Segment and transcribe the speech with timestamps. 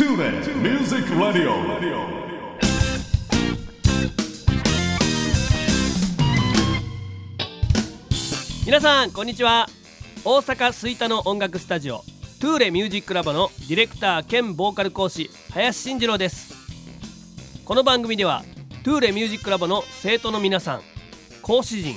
[0.00, 1.52] TuneIn Music Radio.
[8.64, 9.68] 皆さんこんにちは。
[10.24, 11.98] 大阪吹田の音楽スタジオ
[12.40, 16.54] トゥーレミュージックラボのディレクター兼ボーカル講師林慎次郎です。
[17.66, 18.42] この番組では
[18.82, 20.80] トゥーレミュージックラボの生徒の皆さん
[21.42, 21.96] 講師陣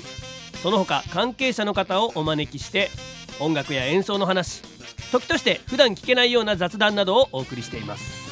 [0.61, 2.89] その他関係者の方をお招きして
[3.39, 4.61] 音楽や演奏の話
[5.13, 8.23] 時として普段聞けないような雑談などをお送りしています。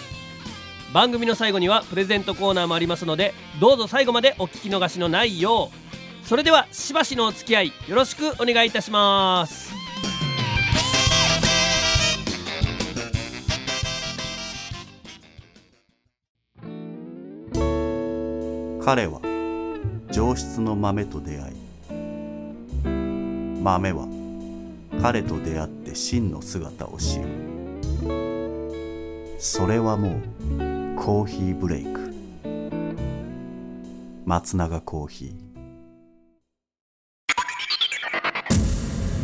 [0.91, 6.27] 番組の最後にはプレゼントコーナーもありますのでどうぞ最後までお聞き逃しのないよう。
[6.27, 9.71] それではしばしのお付き合いよろしくお願いいたします。
[18.83, 19.21] 彼は
[20.11, 21.55] 上質の豆と出会い
[23.61, 24.07] 豆は
[25.01, 27.25] 彼と出会って真の姿を知る。
[29.39, 30.21] それはもう
[30.97, 32.13] コーヒーブレイク。
[34.25, 35.51] 松永コーヒー。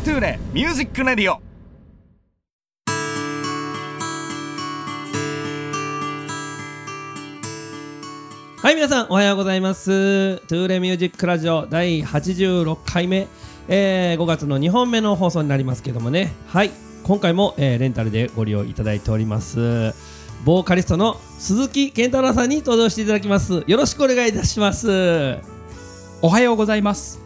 [0.04, 1.40] トゥーレ Music Radio。
[8.60, 10.38] はい皆さんおはようございます。
[10.48, 13.28] トゥーレミュージックラジオ第86回目、
[13.68, 16.70] えー5月の2本目の放送になりますけどもねはい
[17.04, 19.94] 今回も、えーレンタルでご利用いただいております
[20.44, 25.38] ボーカリストの鈴木健太郎さんに登場していただきますよろしくお願いいたします
[26.20, 27.20] おはようございます。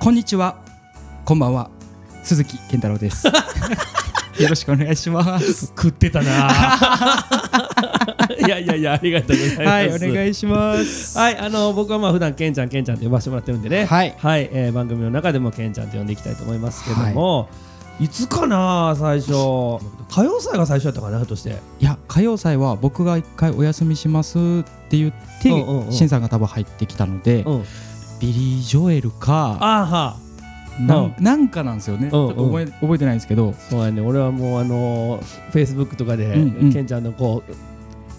[0.00, 0.58] こんにちは。
[1.24, 1.70] こんばんは。
[2.22, 3.26] 鈴木健太郎です。
[4.38, 5.68] よろしくお願いします。
[5.68, 6.50] 食ってたな
[8.48, 9.60] いやいやいやありがとうございます。
[9.60, 11.18] はい、お願いします。
[11.18, 17.50] はい、あの僕はまあ普段ケンちゃんケンちゃんと呼ばせてもらってるんでね、はいえー番組の中でもケンちゃんと呼んでいきたいと思いますけども、
[18.00, 19.32] い、つかな最初。
[20.10, 21.56] 歌謡祭が最初やったかなとして。
[21.80, 24.40] いや、歌謡祭は僕が一回お休みしますっ
[24.88, 25.12] て言っ
[25.42, 27.64] て、うんうんさんが多分入ってきたので、うん。
[28.20, 30.16] ビリー・ジョエルか、あーは。
[30.80, 32.08] なんなんかなんですよね。
[32.10, 32.20] ちうん。
[32.26, 34.00] ょっと覚え覚えてないんですけど、そうやね。
[34.00, 36.72] 俺はもうあのフェイスブックとかで、うんうん。
[36.72, 37.52] ケンちゃんのこう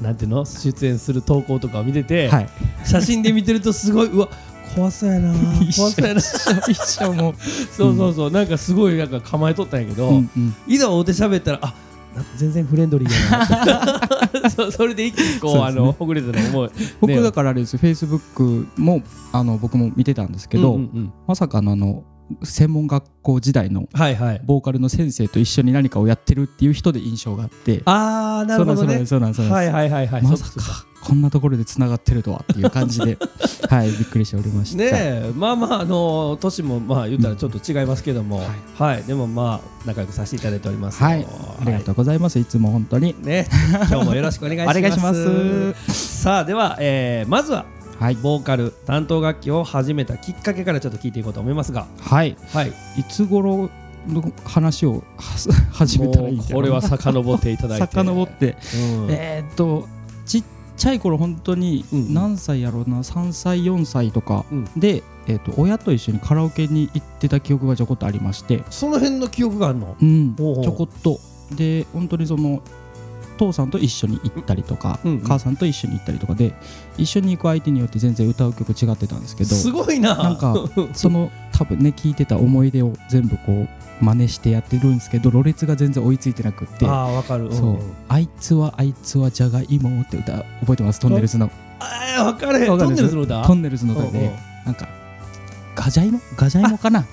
[0.02, 0.46] なんていうの？
[0.46, 2.50] 出演する投稿とかを見てて、はい。
[2.86, 4.30] 写真で見てるとすごいうわ
[4.76, 5.34] 怖そうやな
[5.76, 6.22] 怖そうやな。
[6.70, 7.32] 一緒も。
[7.32, 7.36] う。
[7.76, 8.32] そうそうそう。
[8.32, 10.56] なんかすごいなんか構えとったんやけど、うんうん。
[10.68, 11.74] いざ会うて喋ったらあ
[12.38, 14.50] 全然フレンドリーやな。
[14.50, 15.64] そそれで一気にこうね。
[15.64, 16.72] あのほぐれたの思う。
[17.02, 21.14] 僕だからあれですよ、フェイスブックもあの僕も見てたんですけど、うんうんうん。
[21.28, 22.04] まさかのあの
[22.44, 24.42] 専門学校時代のはいはい。
[24.44, 27.82] ボーカルの先生と一緒に何かをやってるっていう人で印象があって。
[27.86, 29.06] ああなるほどね。
[29.06, 30.22] そうなんですそうなんですはいはいはいはい。
[30.22, 33.18] まさかかこんなところでつながってるとはっていう感じで。
[33.70, 34.78] はいびっくりしておりました。
[34.78, 38.42] ねえまあまああの年もまあ言ったらちょっと違いますけども、
[38.78, 41.26] はい、でもまあ仲良くさせていただいておりますはい。
[41.62, 43.16] ありがとうございますいつも本当に。
[43.22, 43.48] うね。
[43.90, 44.78] 今日もよろしくお願いします。
[44.80, 46.22] お願いします。
[46.22, 47.66] さあでは、えーまずは
[48.00, 48.16] はい。
[48.16, 51.88] ボーカル担当楽器を始めたきっかけからちょっと聞いていこうと思いますが。
[52.00, 52.36] はい。
[52.54, 52.70] はい。
[52.70, 53.70] いつ頃
[54.08, 55.38] の話をは
[55.74, 57.88] 始めたらいいこれは遡っていただいて。
[57.94, 58.56] 遡って。
[58.76, 59.08] うん。
[59.10, 59.88] えーっと
[60.26, 60.44] ちっ
[60.78, 64.66] ちゃい頃本当にうん何歳やろうな？3歳4歳とかうん。
[64.78, 68.64] でえーっと親と一緒にカラオケに行ってた記憶がちょこっとありまして。
[68.70, 69.96] その辺の記憶があるの？
[70.02, 70.64] うん、ほうほう。
[70.64, 71.20] ちょこっと。
[71.54, 72.62] で本当にその
[73.40, 75.22] 父さんと一緒に行ったりとか、うんうん。
[75.22, 76.54] 母さんと一緒に行ったりとかで
[76.98, 80.16] 一緒に行く相手によって全然歌う曲違ってたんですけどすごいな。
[80.16, 80.56] なんか
[80.94, 83.68] その多分ね聞いてた思い出を全部こ
[84.02, 87.54] う真似してやってるんですけどろれつが全然追いついてなくってああわかる。
[87.54, 91.00] そう、あいつはあいつはじゃがいもって歌覚えてます？
[91.00, 91.50] トンネルズの。
[91.80, 92.90] ああ分かれへんわかる。
[92.90, 93.44] トンネルズの歌？
[93.48, 94.14] トンネルズの歌うんうん。
[94.14, 94.32] で
[94.66, 94.88] なんか
[95.76, 96.20] ガジャイモ？
[96.36, 97.06] ガジャイモかな？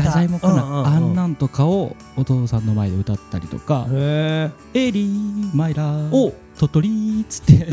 [0.00, 0.18] あった。
[0.18, 0.86] あったガジャイモかな、うんうんうん。
[0.86, 3.86] あんなんとかをお父さんの前で歌ったりとか。
[3.90, 6.34] へ「エリーマイラーお。
[6.58, 7.66] トトリー」っつって。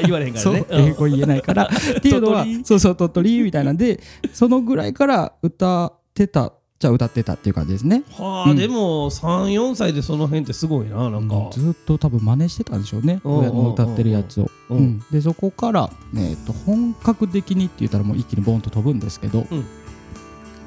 [0.00, 1.64] え 言われへんからそうね英語言えないから。
[1.98, 4.00] っていうのはそうそうトトリーみたいなんで
[4.32, 8.04] そのぐらいから歌ってたじゃあ歌ってたっていう感じですね。
[8.16, 8.56] はあ、うん。
[8.56, 13.44] でも34歳でその辺ってすごいななんか、ずっと多分真似してたんでしょうねうんうんうん。
[13.50, 14.78] 親の歌ってるやつを、うん。
[14.78, 15.02] うん。
[15.12, 19.64] でそこから、えー、と本格的にって言ったらもう一気にボンと飛ぶんですけど、うん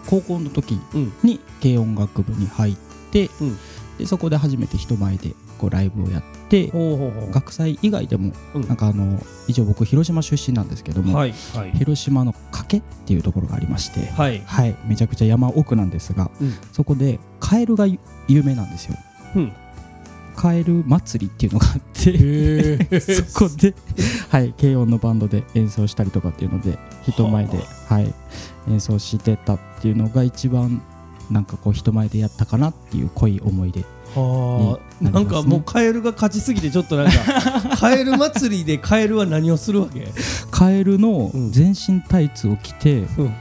[0.08, 1.14] 高校の時うん。
[1.24, 2.76] に軽音楽部に入っ
[3.12, 3.58] て、うん。
[3.98, 7.32] でそこで初めて人前でこうライブをやってほうほうほう。
[7.32, 8.68] 学祭以外でも、うん。
[8.68, 11.72] なんかあの一応僕広島出身なんですけども、はいはい。
[11.72, 14.40] 広島の賭けっていうところがありまして、はい。
[14.46, 16.54] はい、めちゃくちゃ山奥なんですが、うん。
[16.72, 18.98] そこでカエルが有名なんですよ。
[19.36, 19.54] うん。
[20.36, 23.74] カエル祭りっていうのがあって そこで、
[24.30, 28.14] はい、軽音のバンドで演奏したりとかっていうので人前で、はい、
[28.70, 30.82] 演奏してたっていうのが一番
[31.32, 33.84] なんかこう人前でやったかなっていう濃い思い出
[34.16, 40.08] はあ、になんかもうカエルが勝ちすぎてちょっとなんか カエル祭りでカエルは何をするわけ、
[40.52, 41.52] カエルのうん。
[41.52, 43.34] 全身タイツを着て、うん。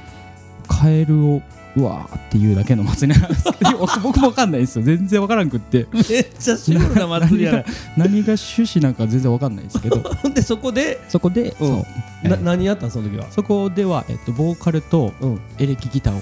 [0.67, 1.43] カエルを
[1.75, 4.85] うわーっていうだけの祭りなんですけど 僕も分かんないんですよ。
[4.85, 5.87] 全然分からんくって。
[5.93, 6.05] めっ
[6.39, 7.65] ちゃシュールな祭りやね
[7.97, 10.03] 何が趣旨なんか全然分かんないですけど。
[10.35, 11.85] でそこで、そこで、うん。
[12.25, 12.43] えなー。
[12.43, 16.21] 何やったんその時は、そこでは、えっと、ボーカルとうん、エレキギターを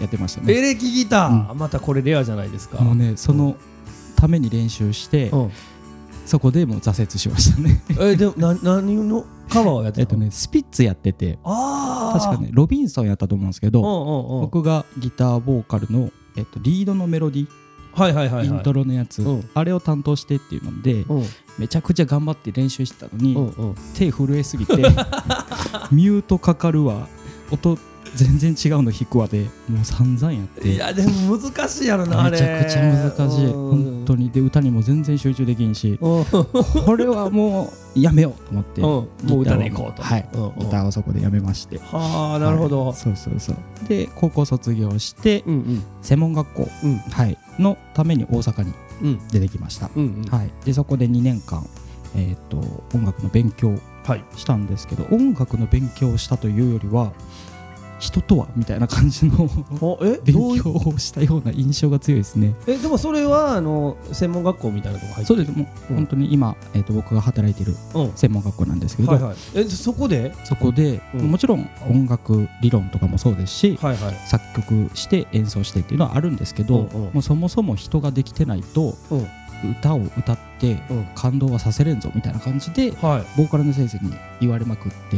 [0.00, 0.54] やってましたね。
[0.54, 2.80] エレキギター、またこれレアじゃないですか。
[2.80, 3.56] もうねその
[4.16, 5.50] ために練習して、うん、
[6.26, 7.82] そこでもう挫折しましたね。
[8.00, 10.24] えでもな何のカバーをやってたの？
[10.24, 11.38] えっとねスピッツやってて。
[11.44, 14.40] ああ確かねロビンソンやったと思うんですけど、うんうんうん。
[14.42, 17.48] 僕がギターボーカルの、えっと、リードのメロディ
[17.92, 18.46] はいはいはいはい。
[18.48, 19.50] イントロのやつ、うん。
[19.54, 21.24] あれを担当してっていうので、うん。
[21.58, 23.74] めちゃくちゃ頑張って練習してたのに、うんうん。
[23.94, 24.74] 手震えすぎて
[25.92, 27.06] ミュートかかるわ。
[27.52, 27.78] 音
[28.16, 29.42] 全然違うの弾くわで。
[29.68, 30.68] もう散々やって。
[30.68, 32.32] いやでも難しいやろなあれ。
[32.32, 33.46] めちゃくちゃ難しい。
[33.46, 33.52] うん。
[33.52, 34.30] 本当に。
[34.30, 35.98] で歌にも全然集中できんし。
[36.00, 36.24] うん。
[36.24, 38.86] これはもうやめようと思って、うん。
[38.86, 39.08] も
[39.38, 40.02] う歌でいこうと。
[40.02, 40.58] はい、うんうん。
[40.60, 41.78] ギターをそこでやめまして。
[41.78, 42.96] はあなるほど、はい。
[42.96, 43.56] そうそうそう。
[43.88, 45.84] で高校卒業して、うんうん。
[46.02, 46.98] 専門学校、うん。
[46.98, 48.72] はい、のために大阪に
[49.02, 49.28] うん。
[49.28, 50.30] 出てきました、うんうん。
[50.30, 51.66] はい、でそこで2年間、
[52.14, 52.58] えー、と
[52.96, 53.74] 音楽の勉強
[54.04, 54.24] はい。
[54.36, 57.12] したんですけど音楽の勉強をしたというよりは
[58.04, 59.48] 人とはみたいな感じの
[60.24, 62.54] 勉強をしたような印象が強いですね。
[62.66, 65.52] えでもそれはあの専門学校みたいなとこ入ってそうです。
[65.52, 65.96] もううん。
[65.96, 68.12] 本当に今、えー、と僕が働いているうん。
[68.14, 69.36] 専門学校なんですけど、はいはい。
[69.54, 70.34] えそこで？
[70.44, 71.30] そこで、うん。
[71.30, 74.14] もちろん音楽理論とかもそうですし、はいはい。
[74.28, 77.12] 作曲して演奏してっていうのはあるんですけど、うんうん。
[77.14, 79.26] もうそもそも人ができてないとうん。
[79.80, 81.06] 歌を歌ってうん。
[81.14, 83.38] 感動はさせれんぞみたいな感じではい。
[83.38, 85.16] ボーカルの先生に言われまくって、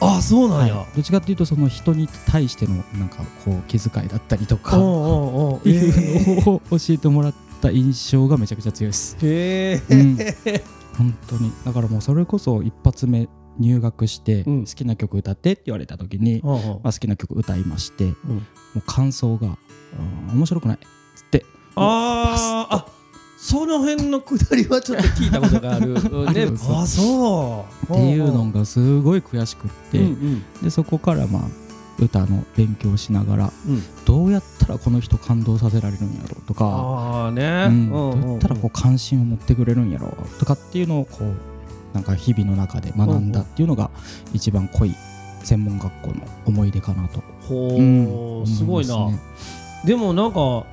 [0.00, 0.86] あそうなんや、はい。
[0.94, 9.16] どっちかっていうとその人に対してのなんかこう気遣いだったりとか いうのを教えてもらった印象がめちゃくちゃ強いです。
[9.22, 10.16] へえ、うん。
[10.98, 11.52] 本当に。
[11.64, 13.28] だからもうそれこそ一発目
[13.58, 14.64] 入学してうん。
[14.66, 16.56] 好きな曲歌ってって言われた時に、うんう。
[16.56, 18.36] んまあ、好きな曲歌いまして、もうん。
[18.76, 19.56] う感想が
[20.28, 20.78] 「うん面白くない」っ
[21.16, 22.86] つってあーあ
[23.36, 25.92] その辺のくだりはちょっと聞いたことがある。
[25.92, 25.96] う
[26.30, 27.92] んねあそう。
[27.92, 30.44] っていうのがすごい悔しくって、うんうん。
[30.62, 31.42] でそこからまあ
[31.98, 33.82] 歌の勉強をしながらうん。
[34.04, 37.90] どうやったらこの人感動させられるんやろうとか、ああね、うん。
[37.90, 43.90] どうやったらこう関心を持ってくれるんやろうとかっていうのをこうなんか日々の中で学んだっていうのが
[44.32, 44.94] 一番濃い
[45.42, 46.14] 専門学校の
[46.46, 48.46] 思い出かなと、ほう、うん。
[48.46, 49.08] すごいな、
[49.84, 50.64] でもなんか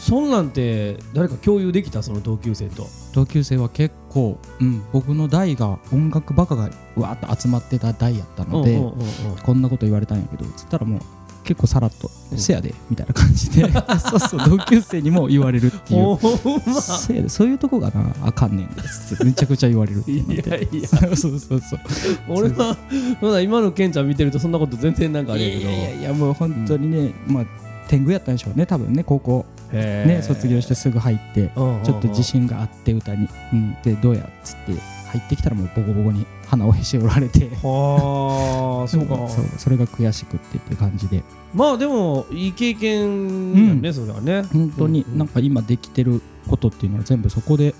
[0.00, 2.02] そんなんて誰か共有できた？
[2.02, 2.88] その同級生と。
[3.12, 9.02] 同級生は結構、うん、僕の代が音楽バカがうわーっと集まってた代やったので、うんうんうんう
[9.34, 9.36] ん。
[9.42, 11.00] こんなこと言われたんやけどつったらもう
[11.44, 13.70] 結構さらっと「うんせやで」みたいな感じで。
[14.00, 16.18] そうそう同級生にも言われるっていう。
[16.66, 16.80] ま。
[16.80, 20.88] せやでそういうとこがなあかんねんですってめちゃくちゃ言われるっていいやいや。
[21.14, 21.80] そうそうそう
[22.28, 22.74] 俺は
[23.20, 25.70] まだ今のケンちゃん見てるとそんなこと全然なんかあれやけど。
[25.70, 27.44] いやいやいやもう本当にね、まあ
[27.88, 31.84] 天狗やったんでしょうね多分ね高校ね卒業してすぐ入ってうんうんうん。
[31.84, 34.72] ちょっと自信があって歌に、うん、でどうやっつって
[35.10, 37.48] 入ってきたらもうボコボコに鼻をへし折られて。
[37.62, 39.16] はあそうか。
[39.28, 41.22] そうそれが悔しくってっていう感じで。
[41.54, 44.42] まあでもいい経験やね、それはね。
[44.42, 45.18] 本当にうんうん。
[45.18, 47.74] なんか今できてることっていうのは全部そこで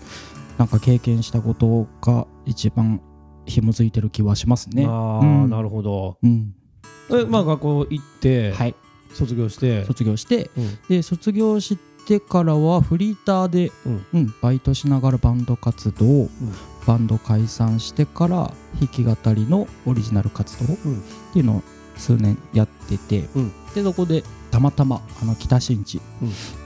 [0.59, 3.01] なんか経験したことが一番
[3.47, 4.87] 紐づいてる気はしますね。
[4.87, 5.51] ああ、うん。
[5.51, 6.19] なるほど。
[6.23, 6.55] うん、
[7.11, 8.75] えまあ学校行って、はい
[9.13, 9.85] 卒業して。
[9.85, 10.79] 卒業してうん。
[10.89, 11.77] で卒業し
[12.07, 14.07] てからはフリーターで、うん。
[14.13, 16.29] うんバイトしながらバンド活動、
[16.87, 21.03] バンド解散してから弾き語りのオリジナル活動っうん。
[21.33, 21.63] ていうのを
[21.97, 23.53] 数年やってて、うん。
[23.75, 26.01] でそこでたまたまあの北新地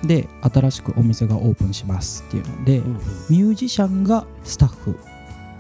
[0.03, 2.95] で新しくお店がオープンしますっていうので、うん
[3.29, 4.97] ミュージシャンがスタッフ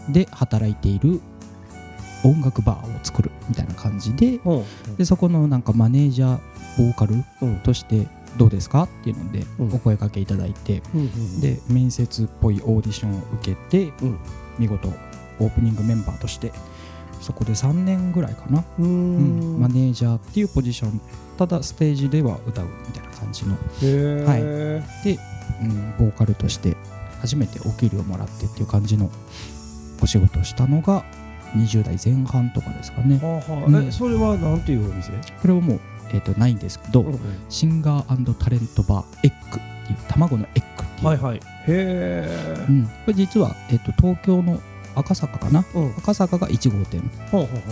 [0.08, 1.20] で働いている
[2.24, 4.40] 音楽バーを作るみたいな感じで
[4.96, 6.40] でそこのなんかマネージャー
[6.78, 7.56] ボーカルうん。
[7.60, 8.84] としてどうですか？
[8.84, 9.74] っていうのでうん。
[9.74, 10.82] お声かけいただいて、
[11.40, 14.18] で面接っぽいオーディションを受けて、うん。
[14.58, 14.88] 見事
[15.40, 16.52] オープニングメンバーとして
[17.20, 21.00] そこで3年ぐらいかな、マネージャーっていうポジション。
[21.36, 25.18] ただステージでは歌うみたいな感じの、へえ、で、
[25.62, 26.76] うん、ボーカルとして
[27.20, 29.10] 初めてお給料もらってっていう感じの
[30.00, 31.04] お仕事をしたのが
[31.56, 33.18] 20代前半とかですかね。
[33.20, 33.64] はあはあ。
[33.66, 33.88] うん。
[33.88, 35.80] えそれはなんていうお店、これはもう、
[36.14, 37.06] えー、とないんですけど、うん。
[37.08, 41.36] うんシンガータレントバーエッグっていう卵のエッグっていう、はいはい。
[41.36, 44.60] へえうん、これ実は、えー、と東京の
[44.94, 45.64] 赤坂かな？
[45.74, 45.90] うん。
[45.98, 47.02] 赤坂が1号店。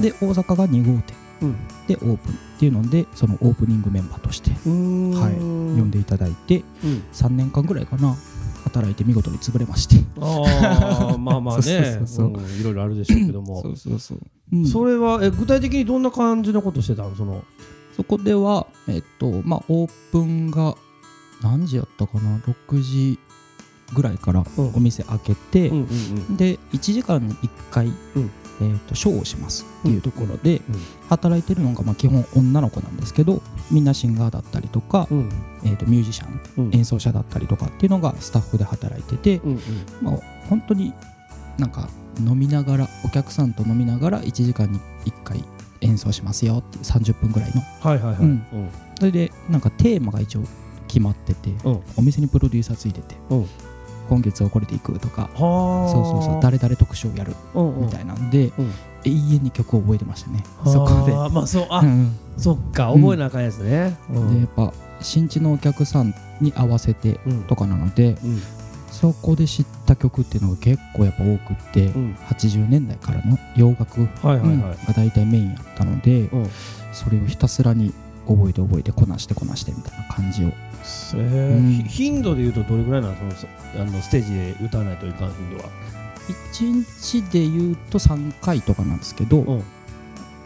[0.01, 1.17] で大阪が2号店。
[1.43, 1.57] うん。
[1.87, 2.33] でオープン。
[2.33, 5.35] っていうのでそのオープニングメンバーとしてはい。
[5.35, 7.03] 呼んでいただいてうん。
[7.13, 8.17] 3年間ぐらいかな
[8.65, 9.97] 働いて見事に潰れまして。
[10.21, 12.01] ああまあまあね。
[12.61, 13.63] いろいろあるでしょうけども。
[13.63, 14.19] そうそうそう、
[14.53, 14.67] うん。
[14.67, 17.17] それはえ具体的にどんな感じのことしてたの？
[17.17, 17.45] その
[17.97, 20.75] そこではえっとまあオープンが
[21.43, 23.19] 何時やったかな？6時
[23.95, 24.75] ぐらいからうん。
[24.75, 25.81] お店開けて、うんう
[26.33, 28.31] んで1時間に1回、うん。
[28.61, 30.77] えー、とショーをしますっていうところで、うん。
[31.09, 35.29] 働いてるのがまあ基本女の子なんですけどみんなシンガーだったりとか、うん。
[35.65, 36.75] えー、とミュージシャンうん。
[36.75, 39.61] 演奏者だったりとかっていうのがスタッフで働いてて、うんうん。
[40.01, 40.19] まあ、
[40.49, 40.93] 本当に
[41.59, 41.89] なんか
[42.21, 45.45] 飲みながらお客さんと飲みながら1時間に1回
[45.83, 46.59] 演奏しますよ。
[46.59, 47.61] っていう30分ぐらいの。
[47.81, 48.17] はいはいはい。
[48.19, 48.47] うん。
[48.53, 48.57] う。
[48.57, 50.43] んそれでなんかテーマが一応
[50.89, 51.71] 決まってて、う。
[51.71, 53.37] んお店にプロデューサーついてて、う。
[53.37, 53.47] ん
[54.09, 55.93] 今月はこれでいくとかはあ。
[55.93, 58.73] そうそうそう誰々特集をやるみたいなんで、うん。
[59.05, 60.45] 永遠に曲を覚えてましたね。
[60.65, 61.13] そこで。
[61.35, 63.97] まあそうあ、うんそっか覚えなあかんやつね。
[64.11, 64.35] うん。
[64.35, 67.43] でやっぱ新地のお客さんに合わせてうん。
[67.45, 68.43] とかなのでうん
[69.03, 72.15] そこで知った曲っていうのが結構やっぱ多くって、うん。
[72.31, 74.39] 80年代からの洋楽、が
[74.97, 76.51] 大体メインやったので、うん。
[76.93, 77.93] それをひたすらに
[78.29, 80.49] 覚えて覚えてこなしてこなしてみたいな感じを。
[80.49, 81.73] えーうん。
[81.89, 85.65] ひ頻度でいうとどれぐらいなのそあのステージで歌わないといかん頻度は。
[86.53, 89.65] 1日で言うと3回とかなんですけど、うん。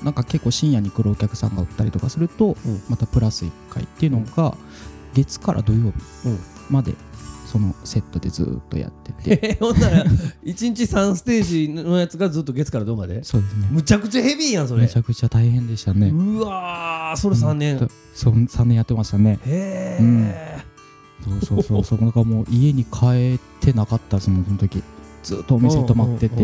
[0.03, 2.83] なんか結構深夜に来るお客さんが売ったりとかすると、うん。
[2.89, 4.57] またプラス1回っていうのが
[5.13, 6.39] 月から土曜日うん。
[6.71, 6.95] まで
[7.47, 10.11] そのセットでずっとやってて、 えほんなら1
[10.45, 13.23] 日3ステージのやつがずっと月からどうまで？
[13.25, 13.69] そうですね。
[13.71, 14.83] むちゃくちゃヘビーやんそれ。
[14.83, 16.09] めちゃくちゃ大変でしたね。
[16.09, 17.89] うわーそれ3年、うん。
[18.15, 19.39] そう3年やってましたね。
[19.47, 20.25] へうん。
[20.27, 20.65] え、
[21.23, 21.85] そうそうそう。
[21.85, 24.83] そうなんかもう家に帰ってなかったですもんその時。
[25.23, 26.37] ずっとお店に泊まってて。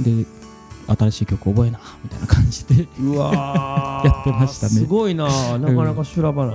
[0.00, 0.26] で
[0.96, 2.74] 新しい曲覚えなみたいな感じで
[3.14, 4.72] やってましたね。
[4.72, 5.26] すごいな。
[5.58, 6.54] なかなか修羅場な、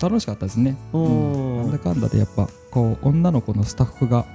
[0.00, 0.76] 楽しかったですね。
[0.92, 1.56] うん。
[1.62, 4.26] なんだかんだでやっぱこう女の子のスタッフが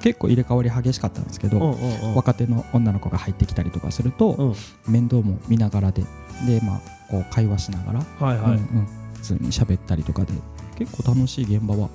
[0.00, 2.14] 結構入れ替わり激しかったんですけど、うんうんうん。
[2.14, 4.54] 若手の女の子が入ってきたりとかすると、うん。
[4.92, 6.02] 面倒も見ながらで
[6.46, 6.80] でまあ
[7.10, 8.88] こう会話しながら、はいはい、うんうん。
[9.14, 10.32] 普通に喋ったりとかで
[10.76, 11.88] 結構楽しい現場は、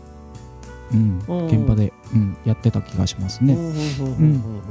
[0.94, 1.24] うん。
[1.28, 1.46] うん。
[1.48, 3.54] 現場で、うん、やってた気がしますね。
[3.54, 4.62] うんうんうんうん。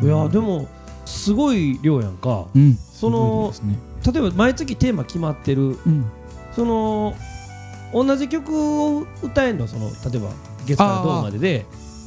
[0.00, 0.06] うん。
[0.06, 0.66] いやでも
[1.04, 2.46] すごい量やんか。
[2.54, 3.78] うん、そのね。
[4.04, 5.78] 例えば毎月テーマ決まってる。
[5.86, 6.04] うん、
[6.54, 7.14] その
[7.92, 8.52] 同じ曲
[8.96, 9.66] を歌えんの？
[9.66, 10.30] その例えば
[10.66, 11.66] 月からどうまでで。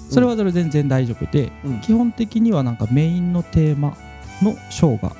[0.10, 1.82] それはそれ全然大丈夫で、うん。
[1.82, 3.98] 基本的にはなんかメインのテーマ
[4.44, 5.16] のショーが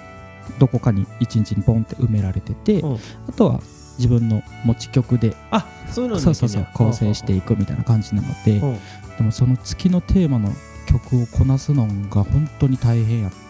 [0.60, 3.00] どこかに一日にポンって埋められてて、うん。
[3.28, 3.62] あとは
[3.98, 8.78] 自分の持ち曲であそういうのにそうそうそう構成していくみたいな感じなので、うん。
[9.18, 10.50] でもその月のテーマの
[10.88, 13.45] 曲をこなすのが本当に大変やって、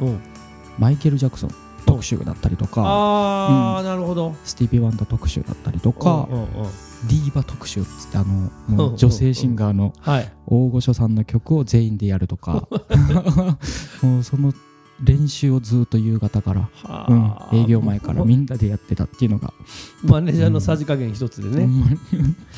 [0.00, 0.20] うん。
[0.78, 1.50] マイケル・ジャクソン
[1.86, 4.34] 特集だったりとか、ああ、なるほど。
[4.44, 6.48] スティービー・ワンダー特集だったりとか、うんうんうん。
[7.06, 10.32] ディーバ特集っつってあの う女性シンガーのはい。
[10.46, 12.66] 大御所さんの曲を全員でやるとか。
[14.02, 14.52] もうその
[15.02, 17.24] 練習をずっと夕方から、はうん。
[17.24, 19.52] あ、営業前からみんなでやってたっていうのが、
[20.04, 21.82] マネージャーのさじ加減一つでね、ほん。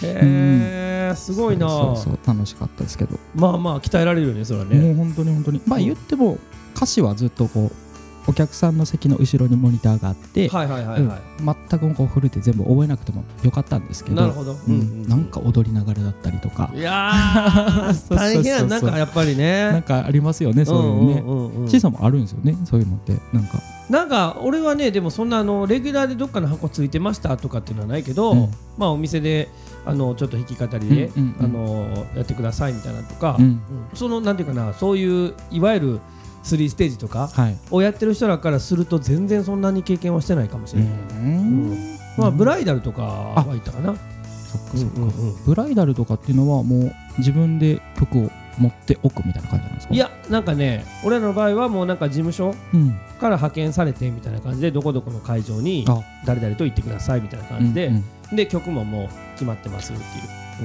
[0.02, 1.68] へえすごいな。
[1.68, 2.18] そうそう。
[2.26, 4.78] 楽しかったですけど、まあまあ鍛えられるよねそれはね。
[4.80, 5.62] もう本当に本当に。
[5.66, 5.84] まあうん。
[5.84, 6.38] 言っても
[6.76, 7.86] 歌詞はずっとこう
[8.28, 15.08] お客さんの席の後ろにモニターがあって、はいはいはいはい、うん全くこうフルで全部覚えなくてもよかったんですけどなるほど、ううんんうん。
[15.08, 16.70] なんか踊りながらだったりとか。
[16.74, 18.68] いやー 大変やん。
[18.68, 19.70] なんかやっぱりね。
[19.70, 21.20] なんかありますよねそういうのね。
[21.20, 21.36] んうん。
[21.36, 28.50] うんうんシーさんもあるんですよねそういうのってなんか、なんか俺はねでもそんなあのレギュラーでどっかの箱ついてましたとかっていうのはないけど、うん。
[28.78, 29.48] まあお店で
[29.84, 31.44] あのちょっと弾き語りで、うんうんうん。
[31.44, 33.44] あのやってくださいみたいなのとか、うん。
[33.44, 33.60] うん。
[33.94, 36.00] そのなんていうかなそういういわゆる
[36.46, 37.56] 3ステージとかはい。
[37.70, 40.94] をやってる人らからすると全然そんなに経験はしてないかもしれない、う
[41.26, 41.98] ん。
[42.16, 45.44] まあブライダルとかは行ったかな、そっかそっか、うんうんうん。
[45.44, 49.94] ブライダルとかっていうのはもう自分で曲を持っておくみたいな感じなんですか？
[49.94, 52.98] いやなんかね俺らの場合はもうなんか事務所うん。
[53.20, 56.00] から派遣されてみたいな感じでどこどこの会場にあ。
[56.24, 58.36] 誰々と行ってくださいみたいな感じで、うんうん。
[58.36, 60.06] で曲ももう決まってますってい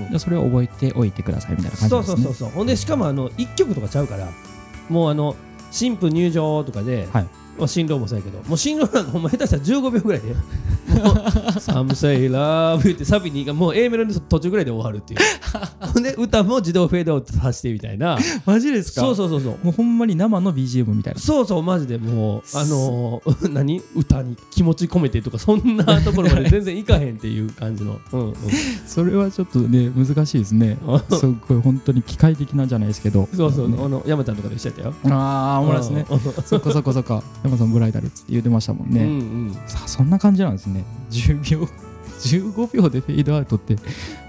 [0.05, 2.15] う、じゃあそれを覚えておいてくださいみたいな感じそうですね。
[2.15, 4.27] そうそうそうほんでしかもあの1曲とかちゃうから
[4.89, 5.35] もうあの
[5.71, 7.27] 新婦入場とかで、はい。
[7.57, 8.39] まあ新郎もそうやけど。
[8.47, 10.35] もう新郎なんかほんま下手したら15秒ぐらいで。
[10.91, 11.15] もう
[11.59, 15.19] 「Some say love」言ってサビにもう A メロの途中ぐらいで終わるっていう。
[15.79, 18.17] ほんで歌も自動フェードアウトさせてみたいな。
[18.45, 19.57] マジですそうそうそうそう。
[19.63, 21.19] もうほんまに生の BGM みたいな。
[21.19, 23.81] そうそうマジでもうあのー 何？
[23.95, 27.99] 歌に気持ち込めてとかそんなところまで全然いかへんっていう感じの。
[28.11, 28.35] うんうん。
[28.85, 30.77] それはちょっとね難しいですね。
[31.09, 33.27] すっごい本当に機械的なんじゃないですけど。
[33.35, 34.93] そうそう、ねあの山ちゃんとかでしてたよ。
[35.05, 36.05] ああ思いますね。
[36.09, 36.19] うん。
[36.19, 39.11] そっかそっかそっか山さんブライダルって言ってましたもんね、うんう
[39.51, 39.53] ん。
[39.67, 40.83] さあそんな感じなんですね。
[41.09, 41.67] 10秒
[42.21, 43.75] 15秒でフェードアウトって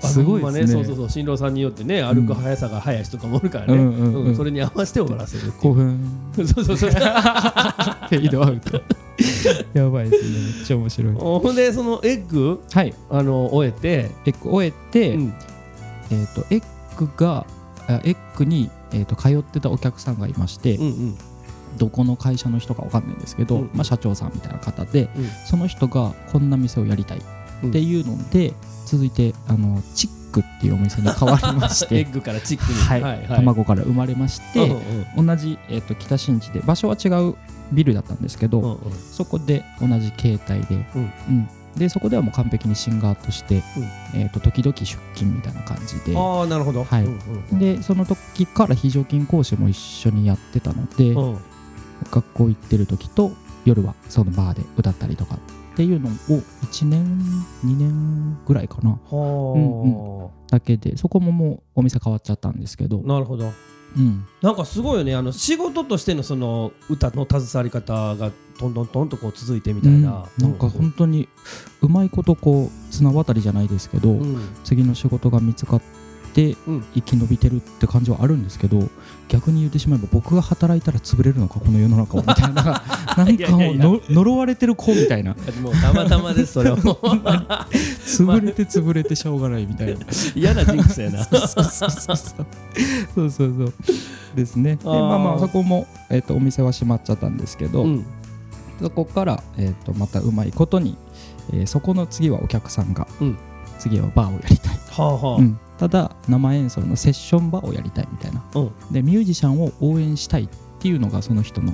[0.00, 0.62] すごいですね。
[0.62, 1.10] あほんまそうそうそう。
[1.10, 4.36] 新郎さんによってね歩く速さが速い人とかもおるからね、うんうんうん。
[4.36, 5.74] それに合わせて終わらせる興う。
[5.74, 6.00] 奮。
[6.34, 6.90] そうそうそう。
[6.92, 8.80] フェードアウト。
[9.74, 10.38] やばいですね。
[10.56, 11.14] めっちゃ面白い。
[11.14, 12.94] ほんでそのエッグはい。
[13.10, 15.34] あの終えて、エッグ終えて、うん。
[16.10, 16.62] えっ、とエッ
[16.96, 17.46] グが
[17.88, 21.18] あエッグに、えー、と通ってたお客さんがいまして、うんうん
[21.78, 23.70] どこの会社の人かわかんないんですけど、うん。
[23.74, 25.26] まあ、社長さんみたいな方で、うん。
[25.46, 28.54] その人がこんな店をやりたいっていうので、
[28.86, 33.26] 続いてあのチックっていうお店に変わりまし エてッグからチックに、はい。
[33.28, 34.68] 卵から生まれまして、
[35.16, 37.34] うん同じ、えー、と北新地で場所は違う
[37.72, 38.78] ビルだったんですけど、うんうん。
[38.92, 41.12] そこで同じ形態で、うん。
[41.28, 41.48] うん。
[41.76, 43.62] でそこではもう完璧にシンガーとして、
[44.14, 46.84] えー、と時々出勤みたいな感じでああなるほど。
[46.84, 47.04] はい。
[47.04, 47.18] うん
[47.52, 47.58] うん。
[47.58, 51.38] でその時から非常勤講師も一緒にやってたので、うん
[52.10, 53.32] 学校行ってる時と
[53.64, 55.36] 夜はそのバーで歌ったりとか
[55.72, 57.18] っていうのを1年
[57.64, 58.90] 2年ぐらいかな。
[58.90, 63.00] はだけでそこももうお店変わっちゃったんですけど。
[63.04, 63.50] あ、なるほど。
[63.94, 65.14] うん、なんかすごいよね。
[65.14, 70.44] あの仕事としてのその歌の携わり方がどんどんどんとこう続いてみたいな、うん。
[70.44, 71.28] なんか本当に
[71.80, 74.40] うまいことこう綱渡りじゃないですけど、うん。
[74.64, 75.82] 次の仕事が見つかっ
[76.34, 76.84] てうん。
[76.94, 78.88] 生き延びてるって感じはあるんですけど
[79.28, 82.82] 逆に言ってしまえば僕が働いたら潰れるのかこの世の中をみたいな。
[83.16, 85.34] なんかもうの呪われてる子みたいな。
[85.62, 86.76] もうたまたまですそれは。
[86.76, 90.00] も う潰れて潰れてしょうがないみたいな。
[90.34, 91.24] 嫌なジンクスやな。
[91.24, 93.30] そうそうそうそう。
[93.30, 93.72] そう
[94.34, 94.76] ですね。
[94.76, 98.04] でまあまあそこも、えっとお店は閉まっちゃったんですけど、うん。
[98.80, 100.96] そこから、えっとまたうまいことに、
[101.52, 103.38] えーそこの次はお客さんが、うん。
[103.78, 108.40] 次はバーをやりたい、はあはあ、うんただ生演奏のセッションバーをやりたいみたいな。
[108.54, 108.60] う。
[108.60, 110.48] んでミュージシャンを応援したいっ
[110.78, 111.72] ていうのがその人の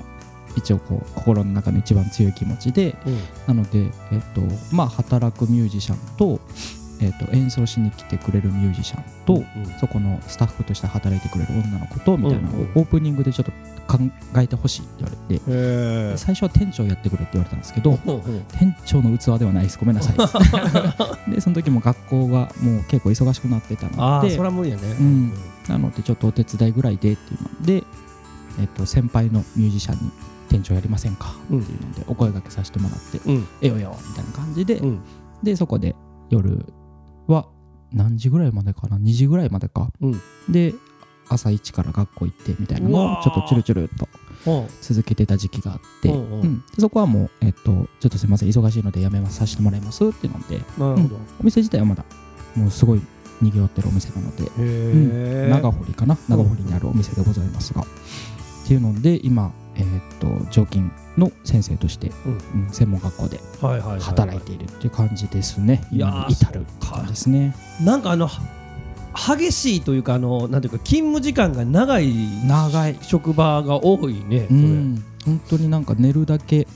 [0.57, 2.97] 一応こう心の中の一番強い気持ちで。
[3.47, 4.41] なので、えっと
[4.75, 6.41] まあ、働くミュージシャンと,、
[7.01, 9.45] えっと演奏しに来てくれるミュージシャンと、うん
[9.79, 13.53] そこのスタッフとして働いてくれる女の子とみたいなのをオープニングでちょっと
[13.87, 13.99] 考
[14.37, 17.99] えてほしいって言われて、へ最初は店長やってくれって言われたんですけど、
[18.59, 19.79] 店長の器ではないです。
[19.79, 20.17] ごめんなさい。
[21.31, 24.83] でその時も学校がもう結構忙しくなってたのでそれは無理やね。
[25.01, 25.33] うん。
[25.69, 27.85] なのでちょっとお手伝いぐらいでっていうので、
[28.61, 30.11] えっと、先輩のミュージシャンに
[30.49, 33.47] 店長やりませんかっていうのでお声掛けさせてもらって、うん。
[33.61, 35.01] えよよみたいな感じで、うん。
[35.43, 35.95] でそこで
[36.31, 36.65] 夜
[37.29, 37.47] は
[37.93, 40.21] 何時ぐらいまでかな？2時ぐらいまでか、うん。
[40.49, 40.75] で
[41.29, 44.09] 朝一から学校行ってみたいなのをちょっとチュルチュルっと
[44.51, 44.67] うん。
[44.81, 46.65] 続けてた時期があって、うんうん。
[46.79, 47.63] そこはもう、えっと、
[48.01, 50.07] ちょっとすいません忙しいのでやめさせてもらいます。
[50.07, 51.17] っていうのでなるほど。
[51.41, 52.05] お店自体はまだ
[52.55, 53.03] もうすごい
[53.41, 56.19] 賑わってるお店なので、へえ長堀かな？
[56.29, 57.85] 長堀にあるお店でございますが、っ
[58.67, 62.63] ていうので今、えーっと常勤の先生として、うん。
[62.63, 63.41] うん専門学校で
[64.01, 67.55] 働いているっていう感じですね、いや至る感じですね。
[67.83, 68.29] なんかあの
[69.15, 72.13] 激しいというかあのなんていうか勤務時間が長い
[72.47, 72.97] 長い。
[73.03, 75.05] 職場が多いねうん。
[75.25, 76.67] 本当になんか寝るだけ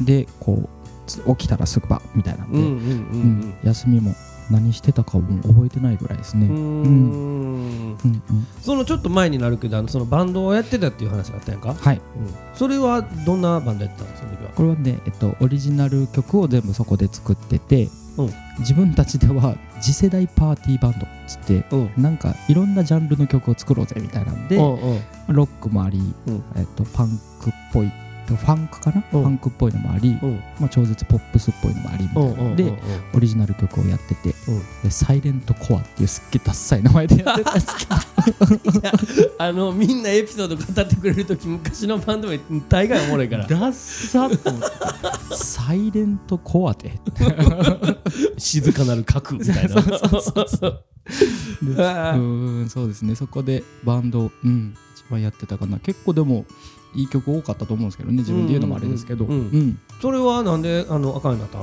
[0.00, 0.68] でこう
[1.06, 2.72] つ起きたらすぐばみたいなんで、うんうん。
[2.72, 4.14] うん休みも
[4.52, 6.54] 何してたかも覚えてないぐらいですね、うん。
[6.54, 6.84] ううん。
[6.84, 8.22] んうん。
[8.30, 8.46] うん。
[8.60, 12.00] そのちょっと前になるけどあのそのバンドをやってたっていう話があったやんか、はい。
[12.54, 17.88] それはどんなバンドやってたのその時はこれはね、えっと、オリジナル曲を全部そこで作ってて、
[18.18, 18.30] うん。
[18.58, 21.90] 自分たちでは次世代パーティーバンドっつってうん。
[21.96, 25.00] なんかいろんなジャンルの曲を作ろうぜみたいなんで、うんうん。
[25.28, 26.44] ロックもあり、うん。
[26.56, 27.08] えっと、パン
[27.40, 27.90] クっぽい
[28.26, 29.18] ファンクかな、う。
[29.18, 30.26] んファンクっぽいのもあり、う。
[30.26, 32.04] んまあ、超絶ポップスっぽいのもあり。
[32.04, 32.72] みたいなので、
[33.14, 34.52] オリジナル曲をやってて、う。
[34.52, 38.22] んでサイレントコアっていうすっげえダッサい名前でやってたんですけど。
[39.38, 43.46] あのみんなエピソード語ってくれる時昔のバンド名大概おもろいから。
[43.46, 46.98] ダッサと思ってサイレントコアで。
[48.38, 49.70] 静かなる核みたいな。
[49.70, 49.82] そう
[51.64, 53.14] んそうですね。
[53.14, 55.78] そこでバンド、うん、一番やってたかな。
[55.78, 56.44] 結構でも
[56.94, 59.26] いい曲多かったと思うんですけどね自分で言うのもあれですけど、
[60.00, 61.58] それはなんであの赤になった？
[61.58, 61.62] ん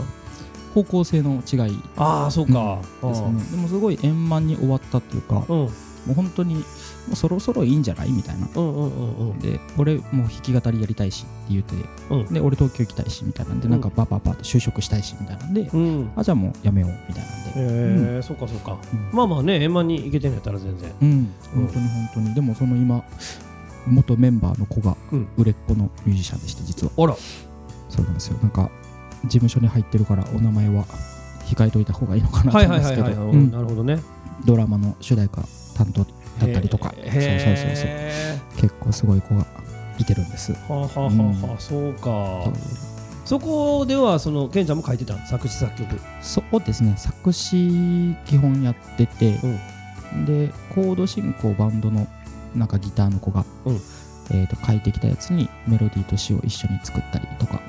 [0.73, 1.79] 方向性の違い。
[1.97, 3.43] ああそうか、ですね。
[3.51, 5.65] でもすごい円満に終わったっていうかもうん。
[5.65, 6.63] う本当に
[7.11, 8.11] うそろそろいいんじゃない？
[8.11, 8.47] みたいな。
[8.47, 11.75] で俺もう弾き語りやりたいしって言って
[12.11, 12.25] うん。
[12.33, 13.71] で俺東京行きたいしみたいなんでうん。
[13.71, 16.11] なんかバーバーバーって就職したいしみたいなんでうん。
[16.15, 18.15] あじゃあもうやめようみたいなんで。
[18.15, 18.77] へえそうかそうか。
[18.93, 19.09] うん。
[19.11, 20.93] まあまあね円満にいけてんやったら全然。
[21.01, 21.33] うん。
[21.53, 22.33] 本当に本当に。
[22.35, 23.03] でもその今
[23.87, 25.27] 元メンバーの子がうん。
[25.37, 26.93] 売れっ子のミュージシャンでして実は。
[26.97, 27.15] あら。
[27.89, 28.37] そうなんですよ。
[28.41, 28.69] なんか
[29.23, 30.85] 事務所に入ってるからお名前は
[31.45, 33.23] 控えといた方がいいのかなとはい思うんですけど。
[33.23, 33.51] うん。
[33.51, 33.99] なるほどね。
[34.45, 35.41] ドラマの主題歌
[35.75, 36.93] 担当だったりとか。
[36.95, 37.25] そうそうそうそう。
[37.87, 39.45] へ結構すごい子が
[39.97, 40.53] いてるんです。
[40.53, 41.09] ーはあはあは
[41.43, 41.59] あはあ。
[41.59, 42.01] そうか。
[42.03, 42.53] そう。
[43.25, 45.25] そこではそのケンちゃんも書いてたの？
[45.27, 45.99] 作詞作曲。
[46.21, 46.95] そうですね。
[46.97, 49.37] 作詞基本やってて、
[50.25, 52.07] でコード進行バンドの
[52.55, 53.79] なんかギターの子が、うん。
[54.31, 57.61] えー、と書いてきたやつにメロディーと詩を一緒に作ったりとか。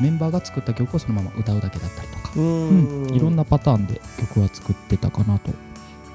[0.00, 3.04] メンバーが作った曲をそのまま歌うだけだったりとか、うん。
[3.04, 3.14] うん。
[3.14, 5.50] いろんなパターンで曲は作ってたかなと、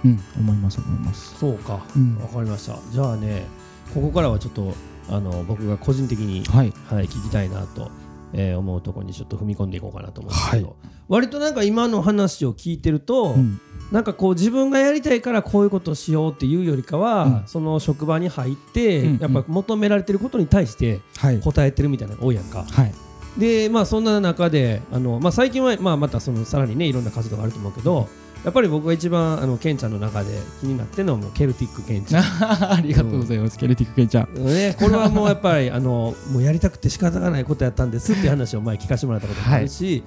[0.05, 1.37] うん、思います思います。
[1.37, 1.85] そうか。
[1.95, 2.17] うん。
[2.17, 2.79] わかりました。
[2.91, 3.45] じゃあね
[3.93, 4.73] ここからはちょっと
[5.09, 7.91] あの僕が個人的にはい、はい、聞きたいなと、
[8.33, 10.75] えー思うところにちょっと踏み込んでいこうかなと思うんですけど、はい。
[11.09, 13.59] 割となんか今の話を聞いてると、うん
[13.91, 17.43] なんかこう自分がやりたいからこういうことをしようっていうよりかは、うん。
[17.45, 19.17] その職場に入って、うん。
[19.19, 21.39] やっぱ求められてることに対してはい。
[21.39, 22.63] 答えてるみたいなのが多いやんか。
[22.63, 22.93] はい。
[23.37, 28.07] でまあそんな中であの、まあ、最近は、まあ、またそのさらにねいろんな活動があると思うけど
[28.45, 32.23] やっぱり僕が一番あのケンちゃんの中で気になってるのはもうケルティックケンちゃん。
[32.73, 34.45] ありがとうございます、ケルティックケンちゃん。
[34.45, 40.03] ね、これはもうやっぱりあのもうやりたくて仕方がないことやったんですっていう話を前聞かせてもらったこともあるし、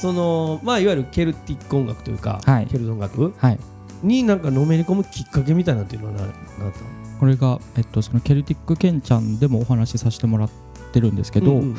[0.00, 2.66] そのまあいわゆるケルティック音楽というか、はい。
[2.66, 3.58] ケルト音楽はい。
[4.02, 6.70] になんかのめり込むきっかけみたいなっていうのはななったの？
[7.18, 10.50] これが、えっと、そのケルティックケンちゃんでもお話しさせてもらっ
[10.92, 11.76] てるんですけど、うんうんうん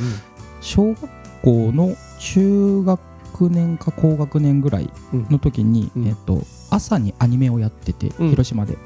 [0.64, 1.10] 小学
[1.42, 6.08] 校の中学年か高学年ぐらいの時に、うん。
[6.08, 8.30] えっと、朝にアニメをやってて、うん。
[8.30, 8.78] 広島で、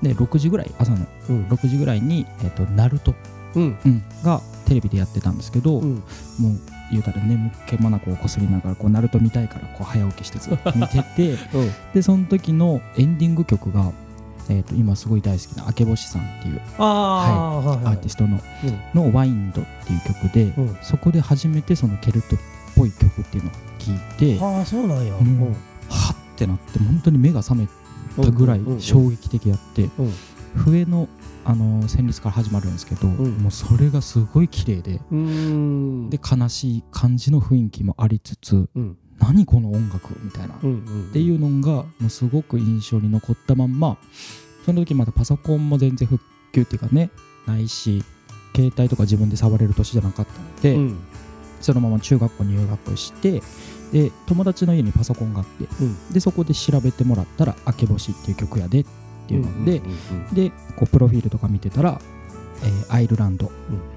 [0.00, 1.44] で6時ぐらい朝のうん。
[1.48, 3.14] 6時ぐらいに「えっと、ナルト
[3.56, 3.78] うん。
[3.84, 4.02] うん。
[4.22, 5.94] がテレビでやってたんですけど、うん。
[6.38, 11.70] もう言うたら眠気まなこをこすりながらこうナルト見たいからこう早起きしてずっと見てて うん。
[11.94, 13.92] でその時のエンディング曲が、
[14.48, 18.40] えっと今すごい大好きな明け星さんっていうああはいはいアーティストの
[18.94, 19.10] うん。
[19.10, 20.76] の「ワインド」っていう曲で、うん。
[20.82, 22.38] そこで初めてそのケルトっ
[22.76, 25.52] ぽい曲っていうのを聞いてはああそうなんや、うん。
[25.52, 25.56] っ
[26.38, 27.68] ってなって本当に目が覚め
[28.22, 30.12] たぐらい衝撃的やって、うん。
[30.54, 31.08] 笛の、
[31.50, 33.38] あのー旋律から始まるんですけど、ん。
[33.38, 36.10] もうそれがすごい綺麗でうん。
[36.10, 38.98] で悲しい感じの雰囲気もありつつうん。
[39.18, 40.74] 何この音楽みたいな、っうんう
[41.08, 41.10] ん。
[41.12, 43.96] ていうのがもうすごく印象に残ったまんま
[44.66, 47.10] その時まだパソコンも全然復旧っていうかね
[47.46, 48.04] ないし
[48.54, 50.98] 携帯とか自分で触れる年じゃなかったので、うん。
[51.62, 53.42] そのまま中学校入学して
[53.90, 56.12] で友達の家にパソコンがあってうん。
[56.12, 58.90] でそこで調べてもらったら「明け星」っていう曲やでって
[59.34, 62.00] いうので、うんうんでこうプロフィールとか見てたら、
[62.62, 63.50] えーアイルランド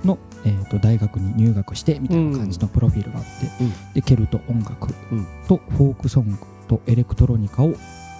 [0.03, 3.93] の、えーと大学に入学してみたいな感じのプロフィールがあって、うん。
[3.93, 5.27] でケルト音楽うん。
[5.47, 7.73] とフォークソングとエレクトロニカを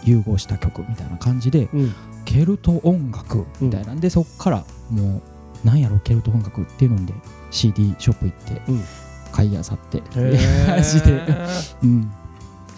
[0.04, 1.94] 融合した曲みたいな感じでうん。
[2.26, 5.22] ケケルト音楽みたいなんで、そっからも
[5.64, 7.14] うなんやろケルト音楽っていうので
[7.52, 8.84] CD ショップ行ってうん。
[9.32, 10.68] 買いあさって、へー。
[10.76, 11.22] マジで。
[11.84, 12.12] うん、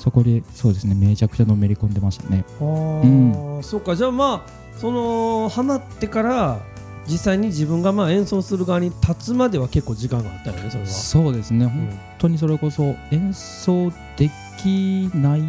[0.03, 2.43] そこでそうですねめちゃくちゃのめり込んでましたね。
[2.59, 6.59] あーそうかじゃあまあそのハマってから
[7.07, 10.89] 実際に自分がまあ演奏する側に立つまでは結構時間があったよねそれは。
[10.89, 15.43] そうですね、うん本当にそれこそ演奏できないっ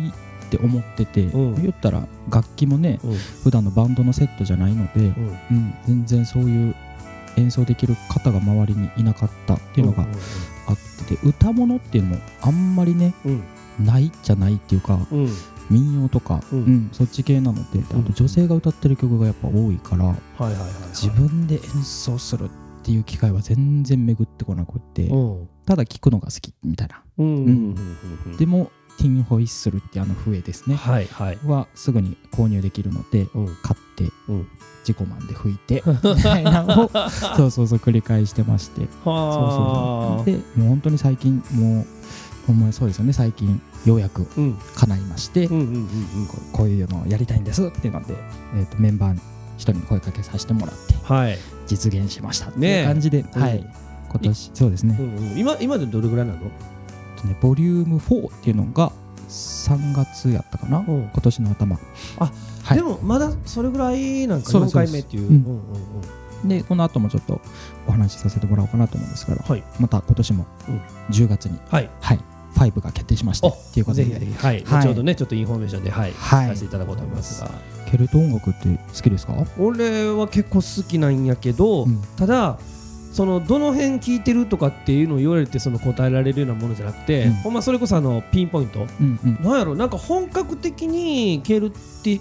[0.51, 1.63] て思ってて、うん。
[1.63, 3.15] 言ったら楽器もねうん。
[3.15, 5.07] 普段のバンドのセットじゃないので、うん。
[5.07, 6.77] うん、全然そういう
[7.37, 10.07] 演奏できる方が周りにいなかったっていうのが
[10.69, 13.43] あってて、歌物っていうのもあんまりねうん
[13.81, 15.29] ないじゃないっていうかうん。
[15.71, 18.05] 民謡とか、ううんんそっち系なのであうん。
[18.05, 20.15] と女性が歌ってる曲がやっぱ多いから、
[20.93, 22.49] 自分で演奏するっ
[22.83, 25.49] ていう機会は全然巡ってこなくって、うん。
[25.65, 27.03] ただ聴くのが好きみたいな。
[28.37, 30.77] でもティンホイッスルってあの笛ですね。
[30.77, 31.39] はいはい。
[31.45, 33.47] はすぐに購入できるのでうん。
[33.63, 34.49] 買ってうん。
[34.87, 36.91] 自己満で吹いてみたいなのを
[37.39, 38.83] そうそうそう繰り返してまして。
[38.83, 40.27] そうそうはそう。
[40.27, 41.87] でもう本当に最近もう
[42.47, 43.13] ほんまにそうですよね。
[43.13, 44.59] 最近ようやくうん。
[44.77, 45.49] 叶いまして、
[46.53, 48.15] こういうのをやりたいんですっていうので、
[48.57, 49.17] えー、とメンバー
[49.57, 51.39] 一人に声かけさせてもらってはい。
[51.67, 53.41] 実現しましたっていう感じで、うん。
[53.41, 53.65] はい。
[54.11, 55.39] 今年そうですね,、うんうん。
[55.39, 56.41] 今今でどれぐらいなの？
[56.41, 56.51] ね
[57.41, 58.93] ボリューム4っていうのが
[59.29, 61.11] 3月やったかな、うん。
[61.11, 61.79] 今年の頭。
[62.19, 62.31] あ
[62.63, 62.77] はい。
[62.77, 64.75] でもまだそれぐらいなんか4そうです。
[64.75, 65.43] 回目っていう。
[66.45, 67.41] でこの後もちょっと
[67.87, 69.65] お話しさせてもらおうかなと思うんですから、はい。
[69.81, 70.81] また今年もうん。
[71.11, 71.91] 10月に、はい。
[72.01, 72.21] はい、
[72.55, 74.05] 5が決定しましたおっていうことで。
[74.05, 74.63] はい。
[74.65, 74.83] はい。
[74.83, 76.49] 後ほどねちょっとインフォメーションではいはい。
[76.49, 77.51] させていただこうと思いますが。
[77.87, 79.35] ケケルト音楽って好きですか？
[79.59, 82.03] 俺は結構好きなんやけど、うん。
[82.17, 82.59] ただ
[83.13, 87.33] そのどの辺聞いてるとかっていうのを言われてその答えられるようなものじゃなくて、うん。
[87.35, 88.81] ほんまそれこそあのピンポイント。
[89.01, 89.45] うんうん。
[89.45, 89.75] なんやろ？
[89.77, 92.21] なんか本格的にケルティ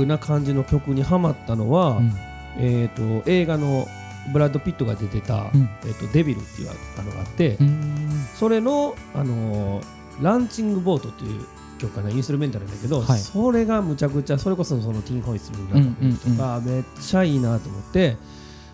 [0.00, 2.12] クな感じの曲にハマったのは、うん。
[2.58, 3.86] えー、と映画の
[4.32, 5.68] ブラッド・ピットが出てた「うん。
[5.84, 8.26] えー、とデビル」っていうあのがあって、うん。
[8.34, 11.42] それの、あのーランチングボート」っていう
[11.78, 13.18] 曲かなインストゥルメンタルだけど、はい。
[13.18, 18.16] それがむちゃくちゃそれこそそのティン・ホイッスルになとか、めっちゃいいなと思って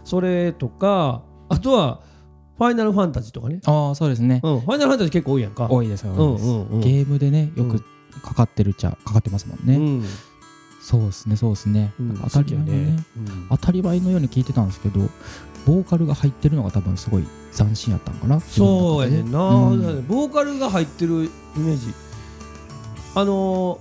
[0.04, 2.00] それとかあとは
[2.58, 4.40] 「ファイナルファンタジー」とかね、ああそうですね。
[4.44, 5.66] うん、ファイナルファンタジー結構多いやんか。
[5.68, 6.46] 多いですようん多いです。
[6.46, 6.80] うんうん。
[6.80, 7.84] ゲームでねよくうん。
[8.22, 10.04] かかってるっちゃかかってますもんね、うん
[10.82, 12.18] そうですねそうですね、うん。
[12.18, 12.96] 当たり前のね
[13.50, 15.08] 当たり前のように聞いてたんですけど
[15.64, 17.24] ボーカルが入ってるのが多分すごい
[17.56, 19.38] 斬新やったんかなそうやねんな、
[20.08, 21.94] ボーカルが入ってるイメージ。
[23.14, 23.78] あのー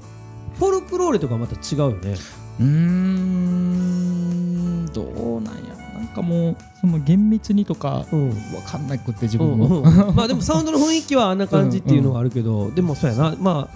[0.59, 2.15] フォルクローレとかまた違うよね。
[2.59, 5.61] うーんどうなんや
[5.95, 8.29] なんかもうその厳密にとかうん。
[8.29, 10.15] わかんなくって自うん分も、うん。
[10.15, 13.35] まあでもサウンドの雰囲気はあんな感じっていうのがあるけど、でもそうやな。
[13.39, 13.75] まあ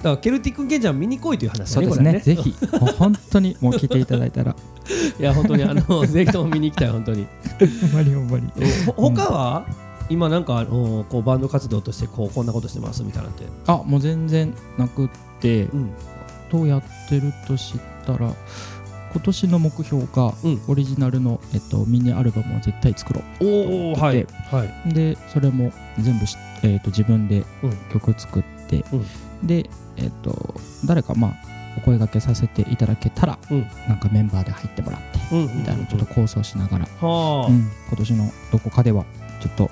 [0.00, 2.20] だからケルティックケンジャン見に来いという話そうですね。
[2.20, 4.56] ぜひもう本当にもう聞いていただいたら。
[5.20, 7.26] いや本当にあのぜひとも見に行きたい本当に。
[7.82, 8.50] ほんまにほんまに。
[8.86, 9.66] ほ他は、
[10.08, 15.08] 今なんかあのこうバンド活動としてこうこんなことしてますみたいなんて、あもう全然なくっ
[15.40, 15.90] てうん、
[16.50, 17.74] どうやってるとし
[18.06, 18.34] たら
[19.12, 20.62] 今年の目標がうん。
[20.68, 24.26] オリジナルの、えっと、ミニアルバムを絶対作ろうおおはい。
[24.50, 24.94] はい。
[24.94, 27.76] でそれも全部し、えっと自分でうん。
[27.92, 29.06] 曲作って、うん
[29.42, 31.34] で、えっと誰かまあ
[31.76, 33.66] お声掛けさせていただけたら、うん。
[33.88, 37.60] なんかメンバーで入ってもらって、うんみたいなちょっと構想しながら、はあ、うん。
[37.88, 39.04] 今年のどこかでは
[39.40, 39.70] ちょっと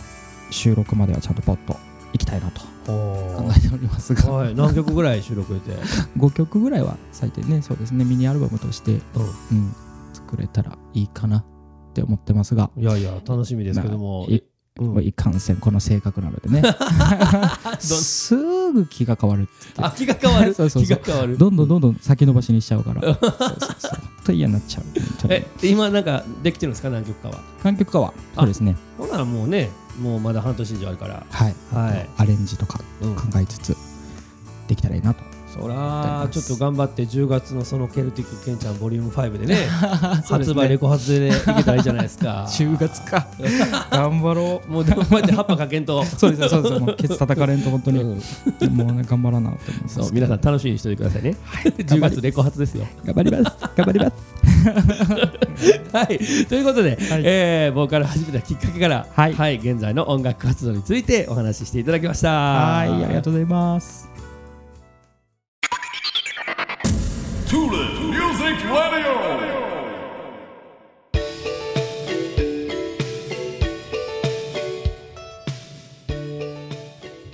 [0.51, 1.75] 収録まではちゃんとポッと
[2.13, 4.55] 行きたいなと考はえておりますが、あはい。
[4.55, 5.61] 何曲ぐらい収録で
[6.17, 8.05] 5 曲ぐらいは最低ねそうですね。
[8.05, 9.75] ミニアルバムとして、うん。
[10.15, 11.45] 作れたらいいかなっ
[11.95, 14.39] て思ってますが、いやいや楽しみですけども、まあ
[14.79, 16.63] もういかんせんこの性格なのでね。
[17.81, 18.37] す
[18.73, 20.55] ぐ気が変わるって言あ気が変わる？
[20.55, 21.37] そうそう気が変わる？
[21.39, 23.03] どんどんどんどん先延ばしにしちゃうから。
[23.03, 23.31] そうそう
[23.79, 23.91] そう。
[23.91, 24.85] 本当嫌になっちゃう。
[25.31, 26.91] え今なんかできてるんですか？
[26.91, 27.41] 何曲かは。
[27.63, 28.13] 何曲かは。
[28.37, 28.77] そうですね。
[28.99, 31.27] ほんならもうねもうまだ半年以上あるから。
[31.31, 32.09] はい、はい。
[32.19, 33.77] アレンジとかうん考えつつ
[34.69, 35.23] できたらいいなと
[35.61, 39.57] そらちょっと頑張って10月のそのケルティックケンちゃんボリューム5でね
[40.29, 42.47] 発売レコ発でいけたらいいじゃないですか。
[42.51, 43.27] 10月か。
[43.91, 46.01] 頑張ろもうでもこうやって葉っぱかけんと。
[46.01, 48.09] うそうですそうですもうケツ叩かれんと本当に、うん。
[48.77, 49.95] もうね頑張らなと思います。
[49.97, 51.37] そう皆さん楽しみにしておいてくださいね。
[51.79, 52.87] 10月レコ発ですよ。
[53.05, 53.57] 頑張ります。
[53.77, 54.13] 頑張ります。
[55.93, 57.23] はい、ということで、はい。
[57.25, 59.57] えーボーカル始めたきっかけから、はい。
[59.57, 62.29] 現在の音楽活動についてお話ししていただきました。
[62.29, 64.08] はいありがとうございます。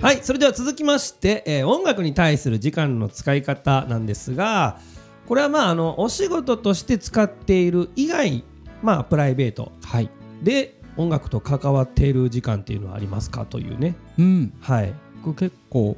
[0.01, 4.79] はい、それでは続きまして、えー音楽に対する時間の使い方なんですが、
[5.27, 8.45] これはまああのお仕事として使っている以外、
[8.81, 10.09] まあプライベートはい。
[10.41, 13.45] で音楽と関わっている時間っていうのはありますか？
[13.45, 13.97] というね。
[14.17, 14.53] うん。
[14.61, 14.93] はい。
[15.25, 15.97] 僕結構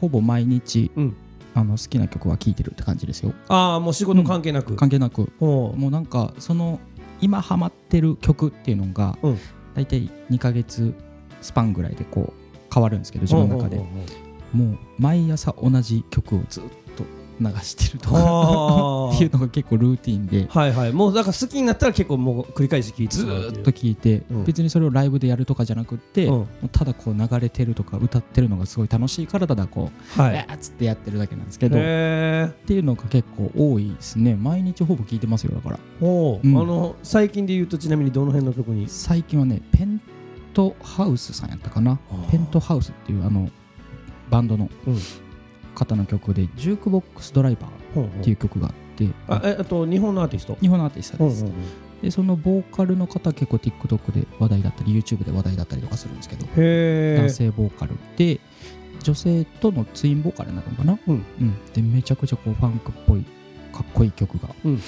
[0.00, 1.16] ほぼ毎日、うん
[1.54, 3.34] あの好きな曲は聴いてるって感じですよ。
[3.48, 4.76] ああ、もう仕事関係なく。
[4.76, 6.80] 関係なく、もうなんかその
[7.20, 9.38] 今ハマってる曲っていうのが、うん。
[9.74, 10.94] 大体2ヶ月
[11.40, 13.78] スパンぐらいでこう変わるんですけど自分の中で、
[14.52, 16.70] もう毎朝同じ曲をずっと
[17.40, 20.46] 流してるとかあって いうのが結構ルーティンで。
[20.48, 20.92] はいはい。
[20.92, 23.16] もうだから好きになったら結構もう繰り返し聴いて。
[23.16, 24.44] ずっと聴いて、うん。
[24.44, 26.46] 別にそれをライブでやるとかじゃなくって、うん。
[26.70, 30.34] ただこう流れてるとか歌ってるのがすごい楽しいからただこう、はい。
[30.36, 34.34] えーっつってやってるだけなんですけど、っへていうのが結構多いですね。
[34.36, 35.76] 毎日ほぼ聴いてますよだから。
[35.76, 35.80] ー。
[36.00, 36.58] ほう、うん。
[36.58, 38.86] あの最近で言うとちなみにどの辺の曲に？
[38.88, 40.00] 最近はねペン
[40.54, 41.98] トハウスさんやったかな。
[42.30, 43.48] ペントハウスっていうあの
[44.30, 44.68] バンドの。
[44.86, 44.98] うん
[45.74, 50.56] 方の曲で「ジュークボックスドライバー」っていう曲があってあえあと日本のアーティスト？
[50.60, 51.44] 日本のアーティストです、
[52.02, 58.40] でそのボーカルの方結構 TikTok で話題だったり YouTube で話題だったりとかするんですけど男性ボーカルで
[59.02, 61.24] 女性とのツインボーカルになるのかな、うん。
[61.72, 63.24] でめちゃくちゃこうファンクっぽい
[63.72, 64.80] かっこいい曲が、うん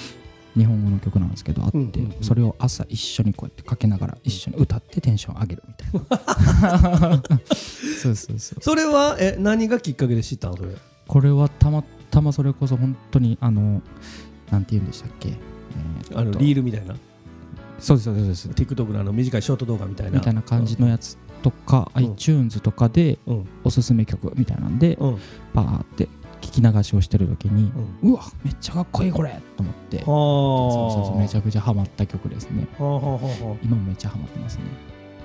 [0.57, 2.11] 日本語の曲なんですけどあって、うんうん。
[2.11, 7.21] うんそれを朝一緒にこうやってかけながら一緒に歌ってテンション上げるみたいな。
[8.01, 8.61] そうそうそう。
[8.61, 10.57] それはえ何がきっかけで知ったの？
[10.57, 10.69] それ
[11.07, 13.81] これはたまたまそれこそ本当にあの
[14.49, 16.95] なんて言うんでしたっけ、えーあのリールみたいな？
[17.79, 18.63] そうですそうですそうです。
[18.63, 20.13] TikTok のあの短いショート動画みたいな。
[20.13, 22.03] みたいな感じのやつとか、うん。
[22.03, 23.45] iTunes とかでうん。
[23.65, 25.17] おすすめ曲みたいなんで、うん。
[25.53, 26.07] パーって
[26.45, 27.71] 聴きき流しをしてる時に、
[28.03, 32.67] うわめっちゃかっこいいこれと思ってそうそうそうめちゃくちゃハマった曲ですね。
[32.77, 33.19] 今も
[33.85, 34.63] めっちゃハマってますね。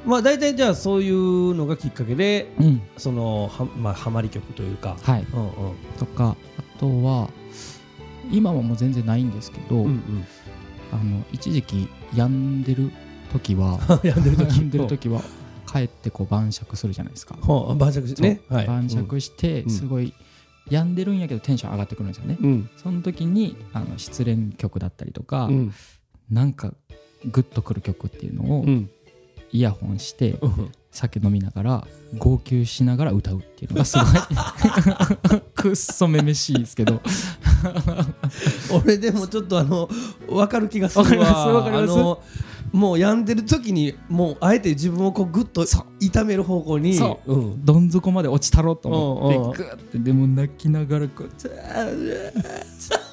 [0.07, 2.83] まあ大体じゃあそういうのがきっかけでうん。
[2.97, 4.97] そのはまあハマり曲というか。
[5.03, 5.27] はい。
[5.33, 5.53] うんうん。
[5.99, 7.29] とかあとは
[8.31, 10.27] 今はもう全然ないんですけど、うんうん。
[10.93, 12.91] あの一時期病んでる
[13.33, 15.09] 時は 病んでる時。
[15.09, 15.23] は
[15.71, 18.67] 帰ってこう晩酌するじゃないですか、はあ晩酌してねはい。
[18.67, 19.71] 晩酌してうん。
[19.71, 20.15] すごい
[20.71, 22.71] 病んでるんやけどテンション上がってくるんですよね、うん。
[22.77, 25.75] その時にあの失恋曲だったりとか、うん。
[26.31, 26.73] なんか
[27.25, 28.91] グッとくる曲っていうのをうん。
[29.53, 30.73] イヤホンしてうん。
[30.93, 31.87] 酒飲みながら
[32.19, 35.41] 号泣しながら歌うっていうのがすごい。
[35.55, 37.01] くっそめめしいですけど。
[38.73, 39.89] 俺でもちょっとあの
[40.29, 41.09] 分かる気がするわ。
[41.09, 45.65] わかりますわかりますもう病んでる時にもうあえて自分をこうグッと
[45.99, 47.37] 痛める方向にそう。
[47.37, 47.65] ん。
[47.65, 51.51] どん底まで落ちたろうと思ってグーってでも泣きながらこうつっ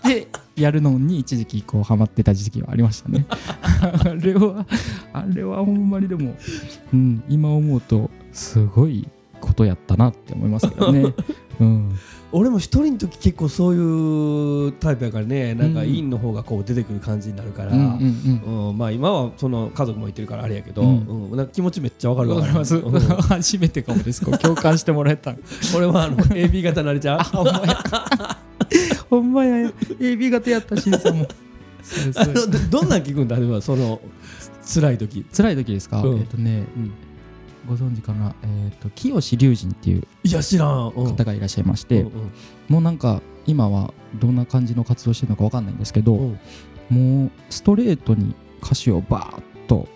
[0.03, 3.25] てやるのに一時期こうハマってた時期はありましたね。
[4.05, 4.65] あれは
[5.13, 6.35] あれはほんまにでも、
[6.93, 9.07] うん、今思うとすごい
[9.39, 11.13] ことやったなって思いますけどね、
[11.59, 11.97] うん、
[12.33, 15.55] 俺も一人の時結構そういうタイプやからね。
[15.55, 15.87] なんかうん。
[15.87, 17.79] 陰の方がこう出てくる感じになるから、うん
[18.69, 21.31] うんまあ今はその家族もいてるからあれやけど、ううん。
[21.33, 22.41] んなんか気持ちめっちゃわかるわ。
[22.41, 22.99] かります、うん。
[22.99, 24.23] 初めてかもです。
[24.25, 25.31] こう 共感してもらえた。
[25.31, 25.39] ん
[25.75, 27.23] 俺はあの AB 型なれちゃう？
[27.23, 28.37] ほんまや。
[29.09, 29.71] ほんまや。
[29.99, 31.27] AB 型やったしんさんも。
[32.69, 33.37] どどんなん聞くんだ？
[33.61, 34.01] その
[34.65, 36.17] 辛い時、辛い時ですか、うん。
[36.19, 36.91] えっ、とねうん
[37.67, 41.05] ご存知かな、えっと清志龍神っていういや知らん、うん。
[41.11, 42.31] 方がいらっしゃいまして、うん。
[42.69, 46.39] もうなんか今はどんな感じの活動してるのかわかんないんですけど、うん。
[46.89, 49.87] もうストレートに歌詞をバーッと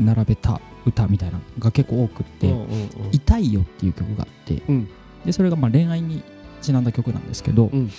[0.00, 2.88] 並べた歌みたいなのが結構多くって「うんうんうん。
[3.12, 4.88] 痛いよ」っていう曲があって、うん。
[5.24, 6.22] でそれがまあ恋愛に
[6.60, 7.90] ちなんだ曲なんですけど、うん。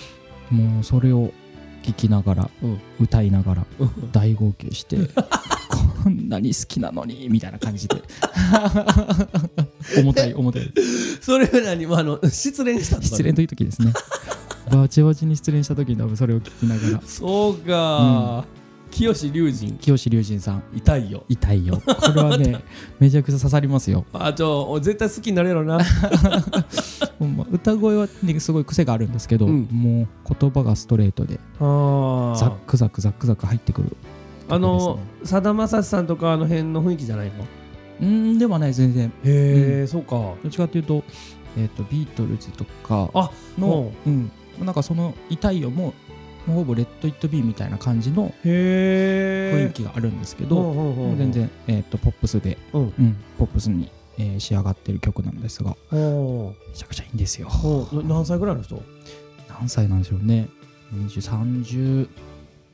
[0.50, 1.32] もうそれを
[1.86, 2.80] 聴きながら、うん。
[3.00, 4.12] 歌いながらうん。
[4.12, 4.96] 大号泣して
[6.04, 8.02] こんなに好きなのにみたいな感じで。
[9.98, 10.72] 重たい重たい。
[11.20, 11.86] それは何？
[11.86, 13.92] もうあの失恋した失恋という時ですね。
[14.70, 17.02] バチバチに失恋した時に多分それを聞きながら。
[17.06, 18.44] そうか、
[18.90, 19.72] 清志龍神。
[19.72, 20.62] 清志龍神さん。
[20.74, 21.24] 痛いよ。
[21.28, 21.80] 痛いよ。
[21.84, 22.62] これはね
[22.98, 24.04] めちゃくちゃ刺さりますよ。
[24.12, 25.78] あちょ俺絶対好きになれるな
[27.50, 29.68] 歌声は、ね、すごい癖があるんですけど、うん。
[29.70, 33.96] もう言葉がストレートであザックザクザックザク入ってくる。
[34.48, 37.44] あのさだまさしさんとかあの辺の雰囲気じゃないの？
[38.00, 39.08] うーんではない全然。
[39.24, 40.10] へえ、そうか。
[40.10, 41.02] どっちかというと,、
[41.56, 44.10] えー、とビートルズとかあの、う。
[44.10, 45.94] ん、なんかその「痛いよも」
[46.46, 51.18] ほぼ「レッド・イット・ビー」みたいな感じの雰囲気があるんですけど、うんうんうんうん。
[51.18, 52.82] 全然、えー、とポップスで、うん。
[52.82, 57.48] うんポップスに、えー仕上がってる曲なんですがおめちゃくちゃいいんですよ。
[57.48, 58.82] お何歳ぐらいの人？
[59.48, 60.48] 何歳なんでしょうね。
[60.94, 62.08] 2030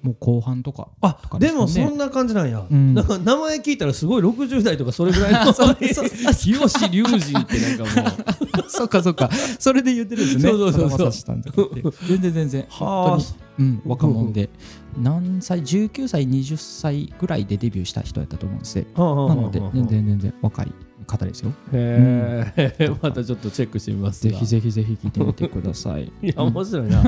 [0.03, 2.93] もう後半とかあとかでもそんな感じなんや、うん。
[2.93, 6.35] なんか名前聞いたらすごい60代とかそれぐらいの そうそうそう。
[6.35, 8.65] 清志龍神ってなんかもう。
[8.69, 9.31] そっかそっか。
[9.59, 10.43] それで言ってるんですね。
[10.43, 11.95] そうそうそうそう。
[12.09, 12.67] 全然全然。
[12.69, 13.19] は本
[13.57, 14.51] 当に、うん、若者で。
[14.99, 20.73] 何歳19歳20歳ぐらいでデビューした人やったと思うんですなので全然全然若い
[21.07, 21.53] 方ですよ。
[21.73, 26.05] へえ、 またちょっとチェックしてみますがぜひぜひぜひ聴いてみてください。
[26.23, 27.07] いや面白いな、 音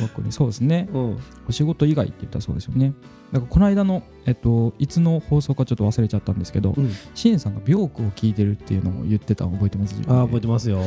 [0.00, 0.88] 楽にそうですね。
[0.92, 1.16] うん、
[1.48, 2.94] お仕事以外って言ったらそうですよね。
[3.32, 6.90] だからこの間の、えっと、いつの放送かちょっと忘れちゃったんですけど、うん。
[7.14, 9.94] シエンさんが病句を聞いてるっていうのを言ってたの覚えてます？
[10.06, 10.80] あー覚えてますよ。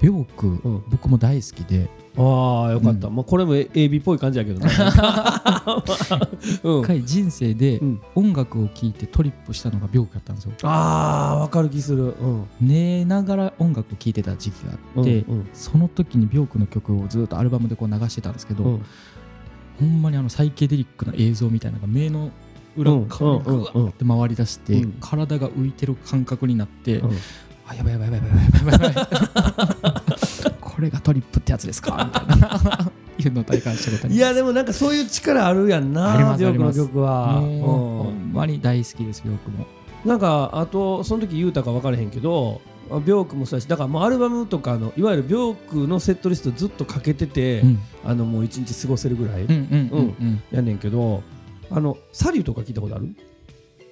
[0.00, 0.60] 病句、ん。
[0.90, 4.70] 僕も大好きでああよかった、まあこれも AB っぽい感じやけどね
[6.62, 6.80] うん。
[6.82, 10.52] 一回人生でうん音楽を聴いてトリップしたのが病句やったんですよ。
[10.62, 12.04] あーわかる気する。
[12.04, 12.44] うん。
[12.60, 18.82] 寝ながら音楽を聴いてた時期があって、うんその時に病句の曲をずっとアルバムでこう流してたんですけど、うん。
[19.80, 22.30] ほんまにあのサイケデリックな映像みたいなのが目の
[22.76, 23.82] 裏うん側にグワうん。
[23.84, 24.94] うんッて回り出して、うん。
[25.00, 27.10] 体が浮いてる感覚になって、うん。
[27.66, 30.01] あやばいやばいやばいやばいやばいやばい
[30.82, 32.10] れがトリップってやつですか？
[32.28, 32.92] みたいな。
[33.18, 36.88] いうのを体感したこといやでもなんかそういう力あるやんなありますジョークのあります。
[36.88, 37.40] 曲は。
[37.42, 38.30] もうほうん。
[38.30, 39.66] んまに大好きです病句も。
[40.04, 47.78] なんかあとその時言うたか分からへんけどあビョークもそうやしだからもうアルバムとかのいわゆるビョークのセットリストずっとかけてて、うん。
[48.04, 49.46] あのもう一日過ごせるぐらい
[50.50, 51.22] やねんけど
[51.70, 53.14] あのサリューとか聞いたことある？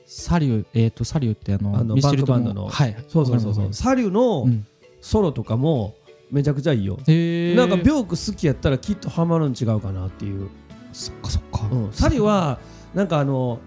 [0.07, 1.95] サリューえっ、とサリューってあのあの
[2.27, 2.67] バンドの。
[2.69, 3.69] はいそうそうそうそう。
[3.73, 4.67] サリューのうん。
[5.03, 5.95] ソロとかも
[6.31, 10.49] めちゃくちゃいいよ、なんかビョーク好きやったらきっとハマるん違うかなっていう、
[10.93, 12.59] そっかそっか、うん、サリは
[12.95, 13.61] なんかあの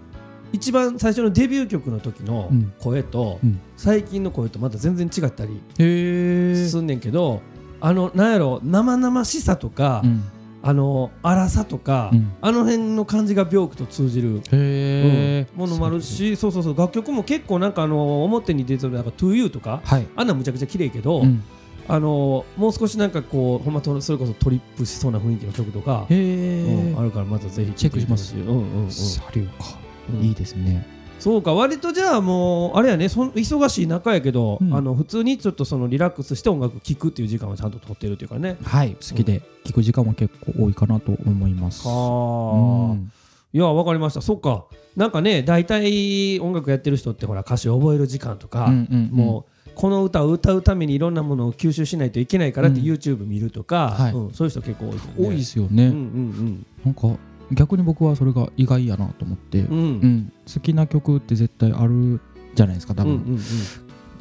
[0.54, 2.72] 一番最初のデビュー曲の時のうん。
[2.78, 3.60] 声と、うん。
[3.76, 7.42] 最近の声とまた全然違ったりすんねんけど
[7.80, 10.22] あのなんやろ生々しさとか、うん。
[10.62, 12.32] あの荒さとか、うん。
[12.40, 16.78] あの辺の感じが病気と通じる、へうんものもあるしそうそうそう。
[16.78, 20.06] 楽曲も結構なんかあの表に出てるなんか To You とかはい。
[20.14, 21.42] あんなんむちゃくちゃ綺麗けど、うん
[21.86, 29.78] あのもう少しなんかこうほんまとそれこそトリップしそうな雰囲気の曲とか、へうんえあるからまたぜひチェックしますよ、うんうんうん、サリューか
[30.12, 30.20] うん。
[30.22, 30.86] いいですね。
[31.20, 34.74] そうか割とじゃあもうあれやねそん忙しい中やけど、うん。
[34.74, 38.56] あの普通にちょっとそのリラックスして音楽聴くっていう時間をちゃんと取ってるっていうかね。
[38.62, 41.86] はい好きで聞く時間は結構多いかなと思います。
[41.86, 43.12] はあ、うん。
[43.52, 44.20] いやわかりました。
[44.20, 44.64] そっか。
[44.96, 49.16] なんかね大体音楽やってる人ってほら歌詞を覚える時間とか、うんうんうん。
[49.16, 52.86] もうこの歌を歌うためにいろんなものを吸収しないといけないからってうん。
[52.86, 54.12] YouTube 見るとか、はい。
[54.12, 55.28] うんそういう人結構多いですよね。
[55.28, 57.18] 多いですよね、うんうんなんか
[57.52, 59.78] 逆に僕はそれが意外やなと思って、うんうん。
[59.78, 60.32] うん。
[60.52, 62.20] 好きな曲って絶対ある
[62.54, 63.40] じゃないですか多分、うんうんうん。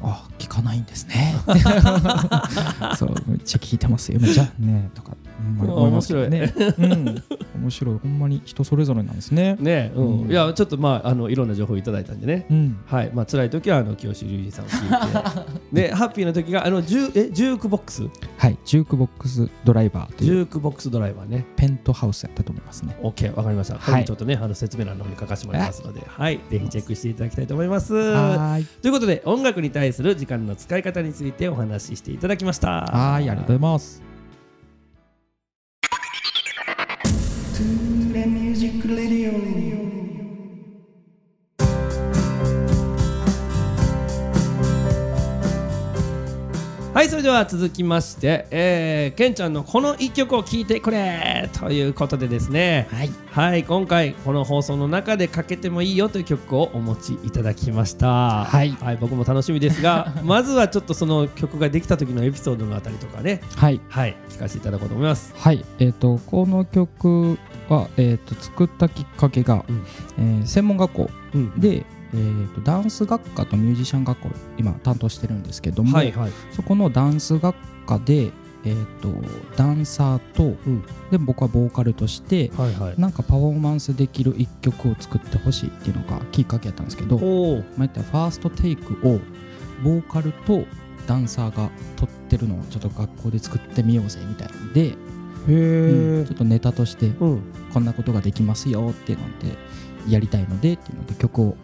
[0.01, 1.34] あ聞かないんですね。
[2.97, 4.20] そうめっちゃ聞いてますよ。
[4.20, 5.57] めっちゃねとかほん。
[5.57, 6.53] まに思いね。
[6.77, 7.23] うん。
[7.61, 7.97] 面白い。
[7.97, 9.55] ほんまに人それぞれなんですね。
[9.59, 10.21] ねうん。
[10.23, 10.31] うん。
[10.31, 12.45] いやちょっとまああのいろんな情報いただいたんでね。
[12.49, 12.77] うん。
[12.85, 13.11] はい。
[13.13, 15.53] まあ辛い時はあの清志隆二さんを聞いて。
[15.89, 18.03] でハッピーな時があのジュえジュークボックス？
[18.37, 18.57] はい。
[18.65, 20.41] ジュークボックスドライバーとジいう。
[20.41, 21.45] ュークボックスドライバーね。
[21.55, 22.97] ペントハウスやったと思いますね。
[23.01, 24.05] OK わかりました、はい。
[24.05, 26.01] ちょっとねあの説明欄の方に書かせてもらいますので。
[26.05, 26.39] はい。
[26.49, 27.93] ぜひチェックしていただきたいと思います。
[27.93, 28.65] はーい。
[28.81, 32.69] ということで音楽に対する時間の使い方についてお話ししていただきました。
[32.69, 34.12] はーいありがとうございます
[37.54, 39.22] to the music lady
[47.04, 52.88] はいそれでは続きまして、えー、ケンちゃんのこの一曲を聴いてくれということでですね。
[52.89, 53.12] はい。
[53.30, 58.45] はい今回この放送の中でかけてもいいよという曲をお持ちいただきました。
[58.45, 58.78] はい。
[59.01, 63.41] 僕も楽しみですが まずはちょっとその曲ができた時のエピソードのあたりとかね。
[63.58, 63.82] はい。
[63.89, 65.34] はい聞かせていただこうと思います。
[65.36, 67.38] はいえっ、とこの曲
[67.68, 69.86] は、えー、と作ったきっかけが、うん。
[70.20, 71.60] えー専門学校うん。
[71.60, 76.32] で、えー、とダンス学科とミュージシャン学校今担当してるんですけども、はいはい。
[76.51, 77.55] そこのダンス学
[77.88, 78.32] 科で、
[78.66, 79.09] えー、と
[79.55, 80.84] ダンサーと、ん。
[81.11, 82.99] で僕はボーカルとしてはいはい。
[82.99, 87.26] なんかパフォーマンスできる一曲を作ってほしいっていうのがきっかけやったんですけど、まあ、
[87.80, 89.20] 言ったらファーストテイクを
[89.84, 90.66] ボーカルと
[91.07, 94.95] ダンサーが撮ってるのをちょっと学校で作ってみようぜみたいなんで、
[95.47, 95.51] う
[96.22, 97.41] んちょっとネタとしてうん。
[97.74, 99.57] こんなことができますよっていうので
[100.07, 101.57] やりたいのでっていうので曲を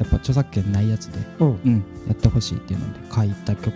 [0.00, 1.60] やっぱ著作権ないやつで、うん。
[1.64, 3.74] うん、やってほしいっていうので書いた曲。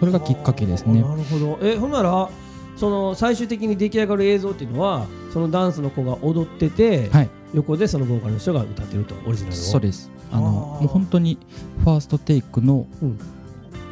[0.00, 1.00] それがきっかけですね。
[1.00, 1.58] なるほど。
[1.62, 2.28] えほんなら
[2.76, 7.30] その最終的に出来上がる映像っていうのはそのダンスの子が踊ってて、はい。
[7.54, 9.58] 横でそのボーカルの人が歌ってるとオリジナルを。
[9.58, 10.10] そうです。
[10.32, 11.38] あのもう本当に
[11.84, 13.18] ファーストテイクのうん。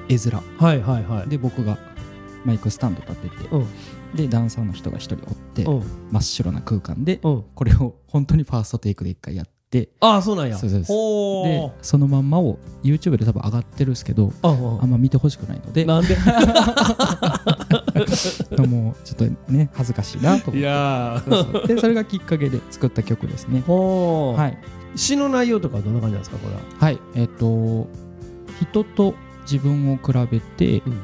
[0.09, 0.43] 絵面。
[0.59, 1.29] はいはいはい。
[1.29, 1.79] で僕が
[2.45, 3.67] マイクスタンド立てて、うん。
[4.17, 5.83] でダンサーの人が一人おって、うん。
[6.11, 7.45] 真っ白な空間で、うん。
[7.55, 9.58] これを本当にファーストテイクで一回やって
[10.01, 10.57] ああそうなんや。
[10.57, 10.87] そうです。
[10.91, 14.51] ほでーそのまんまを YouTube で多分上がってるんですけどあ
[14.87, 15.85] んま見てほしくないので。
[15.85, 16.17] なんで？
[18.67, 20.63] もうちょっとね恥ずかしいなと思っ
[21.67, 21.75] て。
[21.75, 23.63] でそれがきっかけで作った曲ですね。
[23.67, 24.59] はい。
[24.99, 26.61] 詩の内容とかはどんな感じなんですかこれは？
[26.81, 26.99] はい。
[27.15, 27.87] えっ、と
[28.61, 30.99] 人と自分を比べて、うん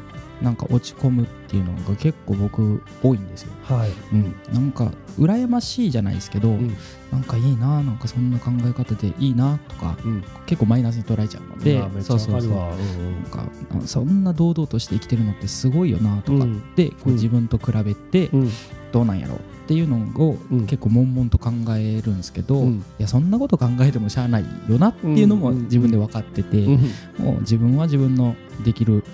[0.44, 3.90] なんか落ち込むっていうのが結構僕多いんですよ、はい。
[4.12, 6.76] うん、なんか羨ましいじゃないですけど、ん。
[7.10, 10.24] なんかいいななんかそんな考え方でいいなとかうん。
[10.46, 12.70] 結構マイナスに捉えちゃうのでいやめっちゃわかるわ。
[12.70, 13.46] なんか
[13.82, 16.74] あそんな堂々として生きてるのってすごいよなとかうん。
[16.74, 18.50] で、こううん自分と比べてうん。
[18.92, 20.66] どうなんやろうっていうのをうん。
[20.66, 22.84] 結構悶々と考えるんですけど、いうん。
[22.98, 25.62] やそんなこと考えてもしゃあないよなっていうのもうん。
[25.64, 26.80] 自分で分かってて、うん。
[27.18, 29.04] もう自分は自分のできる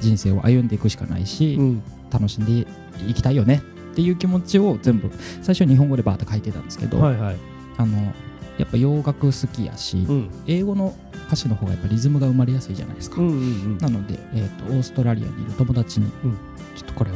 [0.00, 1.82] 人生を歩んでいくしかないし、うん。
[2.12, 2.66] 楽しんで
[3.08, 5.10] いきたいよねっていう気持ちを全部
[5.42, 7.36] 最初日本語でバーって書いてたんですけど、はいはい。
[7.76, 8.12] あの
[8.58, 10.30] やっぱ洋楽好きやし、うん。
[10.46, 10.94] 英語の
[11.28, 16.32] 歌詞の方がやっぱリズムが生まれやすいじゃないですか、うんうんなので、えー、とオーストラリアにいる友達に、うん。
[16.76, 17.14] ちょっとこれを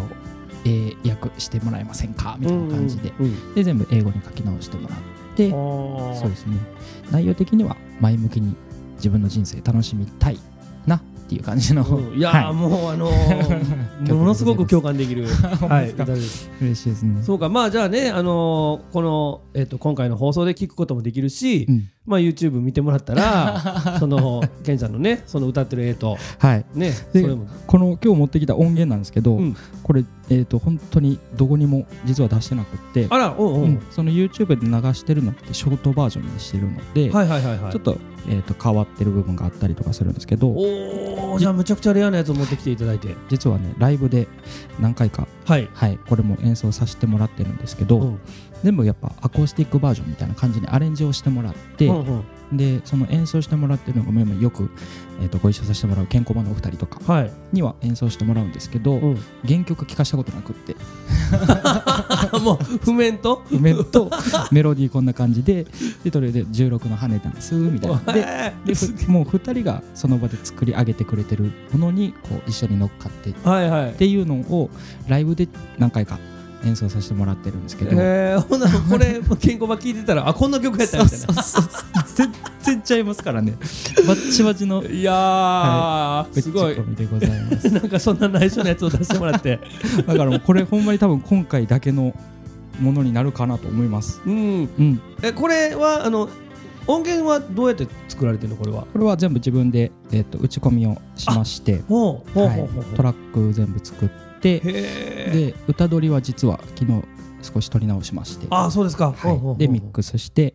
[0.65, 4.99] 英訳してもらえませんかみたいな感じで,、うんうんで全部英語に書き直してもらっ
[5.37, 6.57] てそうですね。
[7.11, 8.55] 内容的には前向きに
[8.97, 10.39] 自分の人生楽しみたい
[10.87, 12.19] なっていう感じの、うん。
[12.19, 12.21] い。
[12.21, 13.75] やー、はもうあのー
[14.15, 15.27] ものすごく共感できる。
[15.27, 15.95] はい
[16.61, 17.23] 嬉しいですね。
[17.23, 17.49] そうか。
[17.49, 21.89] まあじゃあねあのーこのえっと今回の放送で聞くこともできるし、うん。
[22.05, 26.65] まあ YouTube 見てもらったら そのケンちゃんのねその歌ってる絵とはい。
[26.75, 26.93] ね
[27.67, 29.57] この今日持ってきた音源なんですけど、うん。
[29.83, 33.81] これ、えー、と本当にどこにも実は出してなくってあらうんうん、うん。
[33.91, 37.73] その YouTube で流してるのってショートバージョンにしてるので、はいはいはいはい。
[37.73, 37.97] ちょっと
[38.29, 43.15] えー、と変わってる部分があったりとかするんですけどおおじゃあむちゃくちゃレアなやつを持ってきていただいて。
[43.29, 44.29] 実はねライブで
[44.81, 45.69] 何回か、はい。
[45.73, 48.21] はい、これも演奏させてもらってるんですけど、うん。
[48.63, 52.25] 全部やっぱアコースティックバージョンみたいな感じにアレンジをしてもらって、うんうん
[52.57, 54.71] でその演奏してもらってるのが今よく、
[55.21, 60.77] えー、とご一緒させてもらう健康版のお二人とかはい、には演奏してもらうんですけど、うん、原曲聴かしたことなくって。
[62.41, 63.43] もう譜面と？
[63.49, 64.11] 譜面と
[64.51, 65.67] メロディーこんな感じで
[66.03, 68.13] でそれで16の羽ダンスみたいな。
[68.13, 74.71] ででふもう2人がその場で作り上げてくれてるものにこう一緒に乗っかってっていうのを
[75.09, 75.49] ライブで
[75.79, 76.19] 何回か
[76.65, 81.65] 演奏させてもらってるんですけど、えー、ほんならこれ健康版聞いてたらあこんな曲やったみたいそうそうそう。
[82.15, 83.53] 全然ちゃいますからね。
[84.07, 84.81] バッチバチの。
[84.81, 87.69] ないやー、ぶっちすごいでございます。
[87.73, 89.61] なんかそんな内緒のやつを出してもらって。
[90.07, 92.15] だからもうこれほんまに多分今回だけの
[92.81, 94.21] ものになるかなと思います。
[94.25, 94.69] うん。
[94.79, 95.01] うん。
[95.23, 96.29] えこれはあの
[96.87, 98.57] 音源はどうやって作られてるの？
[98.57, 98.87] これは。
[98.93, 101.73] これは全部自分で、えー、と打ち込みをしまして。
[101.73, 102.97] はい。
[102.97, 104.09] トラック全部作っ
[104.45, 107.03] てで歌取りは実は昨日
[107.43, 109.15] 少し撮り直しまして、あそうですか、
[109.59, 110.55] でミックスして、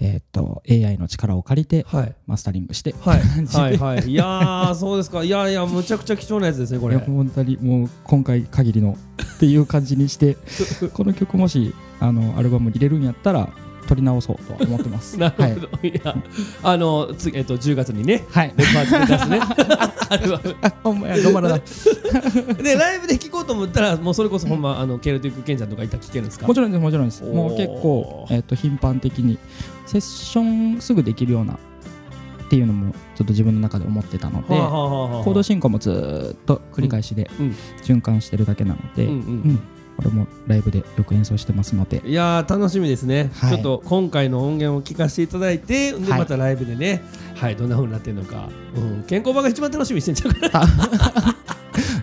[0.00, 2.14] えー、と AI の力を借りてはい。
[2.26, 3.20] マスタリングして、はい。
[3.48, 4.10] はいはい。
[4.10, 5.22] いやーそうですか。
[5.24, 6.96] いやいやむちゃくちゃ貴重なやつですねこれ。
[6.98, 8.96] 本当にもう今回限りの
[9.36, 10.36] っていう感じにして
[10.92, 13.50] この曲もしあのアルバムに入れるんやったら
[13.86, 15.16] 撮り直そうとは思ってます。
[15.20, 16.16] なるほど、い、や
[16.62, 19.40] あのつえっと10月にねはい、レパート出すね。
[20.82, 21.58] ほんまや頑張らな。
[22.62, 26.46] でライブで聴こうと思ったらもうそれこそほんまあのケルティックケンちゃんとかいったら聴けるんですか？
[26.46, 27.22] もちろんですもちろんです。
[27.24, 29.38] もう結構、えー、と頻繁的に
[29.86, 31.56] セッションすぐできるようなっ
[32.48, 35.24] ていうのもちょっと自分の中で思ってたので、はあはあはあはあ。
[35.24, 39.08] コード進行もずーっと繰り返しでうん循環してるだけなので、
[39.96, 42.02] これもライブでよく演奏してますので。
[42.04, 43.50] いやー楽しみですね、はい。
[43.50, 46.18] ちょっと今回の音源を聞かせていただいてではい。
[46.20, 47.02] またライブでね
[47.34, 50.60] はいどんな風になってるのか、うん、健康版が一番楽しみにしてんちゃうかな。
[50.60, 51.34] あ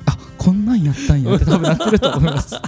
[0.05, 2.55] あこんなんやったんやって多分なってると思います。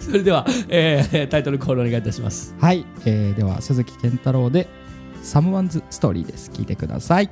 [0.00, 2.54] それでは、えータイトルコールお願いいたします。
[2.60, 6.50] はい、えーでは鈴木健太郎で「Someone's Story」です。
[6.52, 7.30] 聞いてください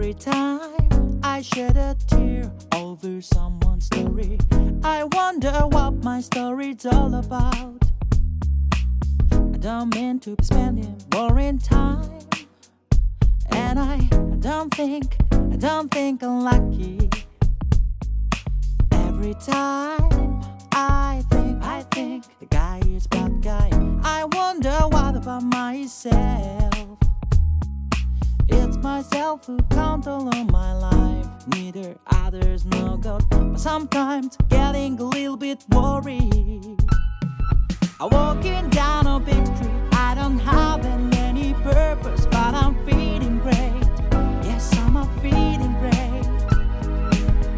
[0.00, 4.38] Every time I shed a tear over someone's story,
[4.84, 7.82] I wonder what my story's all about.
[9.32, 12.12] I don't mean to be spending boring time,
[13.50, 13.98] and I,
[14.38, 17.10] don't think, I don't think I'm lucky.
[18.92, 20.40] Every time
[20.70, 23.68] I think, I think the guy is bad guy.
[24.04, 26.67] I wonder what about myself.
[28.88, 31.26] Myself who can't alone my life.
[31.48, 36.80] Neither others no God, but sometimes getting a little bit worried.
[38.00, 39.70] I'm walking down a big street.
[39.92, 43.84] I don't have any purpose, but I'm feeling great.
[44.48, 46.24] Yes, I'm feeling great.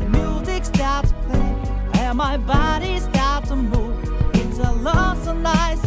[0.01, 1.65] The music starts playing,
[1.95, 3.97] and my body starts to move.
[4.35, 5.85] It's a lost and nice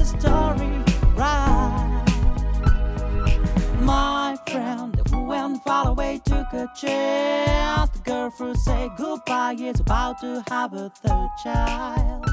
[5.65, 7.89] far away, took a chance.
[7.91, 12.25] The girl who say goodbye is about to have a third child.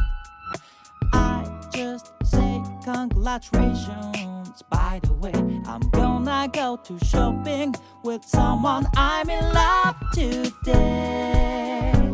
[1.13, 4.63] I just say congratulations.
[4.69, 5.33] By the way,
[5.67, 12.10] I'm gonna go to shopping with someone I'm in love today.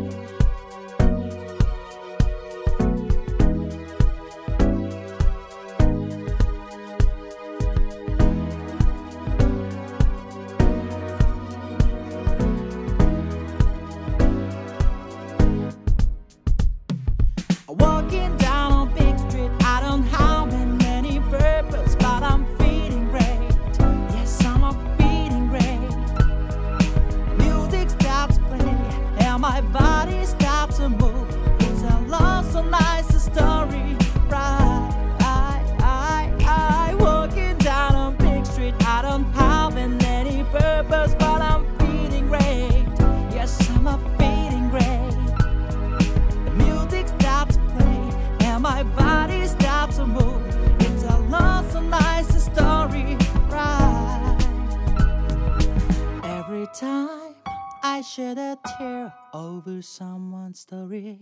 [58.17, 61.19] shed a tear over someone's story.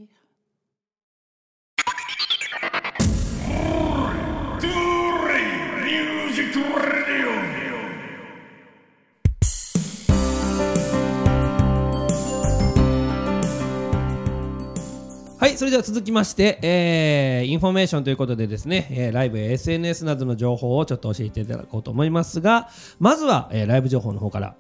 [15.41, 22.69] はい、それでは続きまして、えー、インフォメーションということでですね、えー、ライブや SNS などの情報をちょっと教えていただこうと思いますが、
[23.01, 24.55] まずは、えー、ライブ情報の方から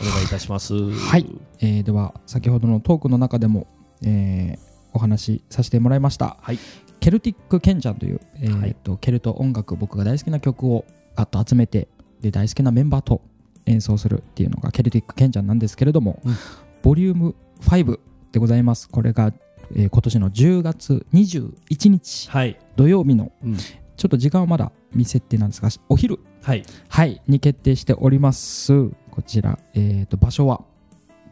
[0.00, 0.74] お願いいたします。
[0.74, 1.26] はい、
[1.60, 3.66] えーでは先ほどのトークの中でも、
[4.02, 6.58] えーお話しさせてもらいました、はい。
[6.98, 8.74] ケルティック・ケンちゃんという、えーはい。
[8.74, 10.84] とケルト音楽僕が大好きな曲を
[11.14, 11.86] ガッと集めて
[12.20, 13.20] で大好きなメンバーと
[13.66, 16.34] 演奏するっていうのがケルティック・ケンちゃんなんですけれども、うん。
[16.82, 18.00] ボリューム5
[18.32, 18.88] でございます。
[18.88, 19.32] これが、
[19.76, 22.58] えー今年の10月21日はい。
[22.74, 23.56] 土曜日の、うん。
[23.56, 26.18] ちょっと時間はまだ未設定なんですがお昼。
[26.42, 26.64] はい。
[26.88, 28.72] はい、に決定しております。
[29.10, 30.62] こちら、えー、と場所は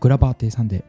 [0.01, 0.85] グラバー亭さんで、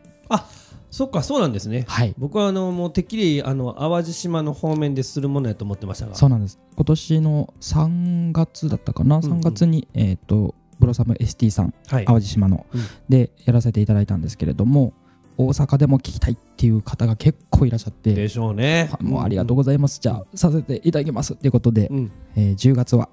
[0.92, 1.86] そっかそうなんですね。
[1.88, 6.16] はい、僕はあのもうてっきりあの淡路島の方面でするものやと思ってましたが。
[6.16, 6.60] そうなんです。
[6.76, 9.32] 今年の3月だったかな、うんうん。
[9.40, 12.06] 3月に、えー、とブロサム ST さん、はい。
[12.06, 12.82] 淡路島の、うん。
[13.08, 14.94] でやらせていただいたんですけれども、
[15.38, 18.90] 大阪でも聞きたいっていう方が結構いらっしゃって、でしょうね。
[18.92, 20.00] はもうありがとうございます。
[20.02, 21.36] じゃあ、させていただきます。
[21.36, 22.12] ということで、うん。
[22.36, 23.10] えー10月は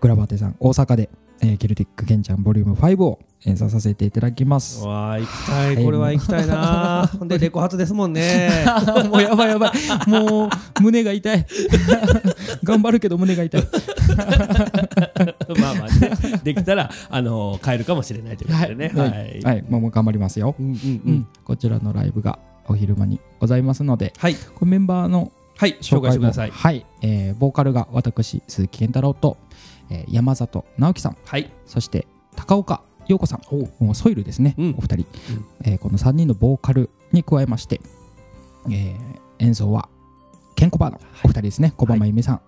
[0.00, 1.08] グラバー亭さん、大阪で、
[1.40, 4.84] えーケルティック・ケンちゃんボリューム5を演奏させていただきます。
[4.84, 5.74] わあ行きたい。
[5.76, 5.84] はい。
[5.84, 7.10] これは行きたいな。
[7.26, 8.50] でレコ発ですもんね。
[9.10, 10.10] もうやばいやばい。
[10.10, 11.46] もう胸が痛い。
[12.64, 13.62] 頑張るけど胸が痛い。
[15.60, 16.40] まあまあね。
[16.42, 18.92] できたらあの変えるかもしれないということでね。
[18.94, 20.56] はい、はい、もうもう頑張りますよ。
[20.58, 21.14] うんうんううん。
[21.14, 24.34] ん、こちらのライブがお昼間にございますので、はい。
[24.34, 25.76] これメンバーのはい。
[25.80, 26.50] 紹介してください。
[26.50, 29.36] もはい、えーボーカルが私鈴木健太郎と、
[29.90, 31.50] えー山里直樹さん、はい。
[31.66, 34.74] そして高岡陽子さん、ソイルですね、うん。
[34.78, 35.06] お二人、
[35.64, 37.80] えーこの3人のボーカルに加えまして、
[38.70, 38.98] えー
[39.40, 39.88] 演奏は
[40.56, 42.40] ケンコバのお二人ですね、小浜由美さん、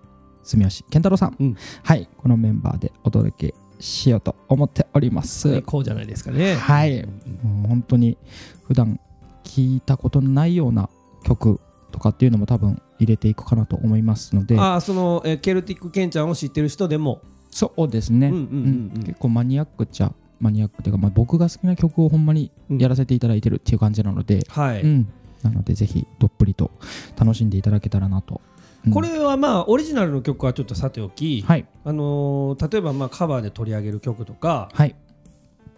[0.43, 1.55] 住吉健太郎さん、うん。
[1.83, 5.49] はい、このメンバーでお届けしようと思っております。
[5.49, 6.55] 最高じゃないですかね。
[6.55, 7.05] はい、
[7.43, 8.17] もう本当に
[8.63, 8.99] 普段
[9.43, 10.89] 聞いたことのないような
[11.23, 11.59] 曲
[11.91, 14.59] とかっていうのも多分入れていくかなと思いますので。
[14.59, 17.21] ああそのえーケルティックケンちゃんを知ってる人でも
[17.51, 19.03] そうですね、うんうんうんうん。
[19.03, 24.81] 結構マニアックっちゃマニアックっていうか、まあ、僕が好きな曲をほんまにやらせていただいてるっていう感じなので、はい。
[24.81, 25.07] うん。
[25.43, 26.71] なのでぜひどっぷりと
[27.19, 28.41] 楽しんでいただけたらなと、
[28.85, 31.67] うんこれはまあオリジナルの曲はちょっとさておきはい。
[31.83, 34.95] あのー例えばまあカバーで取り上げる曲とかはい。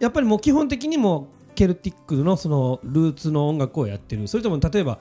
[0.00, 4.26] やっぱりもう基本的にもケルティックのそのルーツの音楽をやってる。
[4.26, 5.00] それとも例えば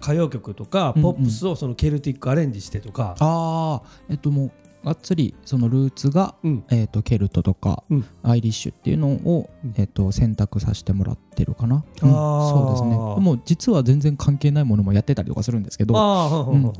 [0.00, 1.14] 歌謡曲とかうんうん。
[1.14, 4.52] ポップスをそのケルティックアレンジしてとか、ああえっともう
[4.84, 6.64] がっつりそのルーツが、うん。
[6.70, 8.04] えっとケルトとか、うん。
[8.22, 9.74] アイリッシュっていうのを、うん。
[9.76, 12.50] えっと選択させてもらってるかな、あー。
[12.50, 12.96] そうですね。
[12.96, 15.94] もう実は全然関係ないものもやってたりとかするんですけど、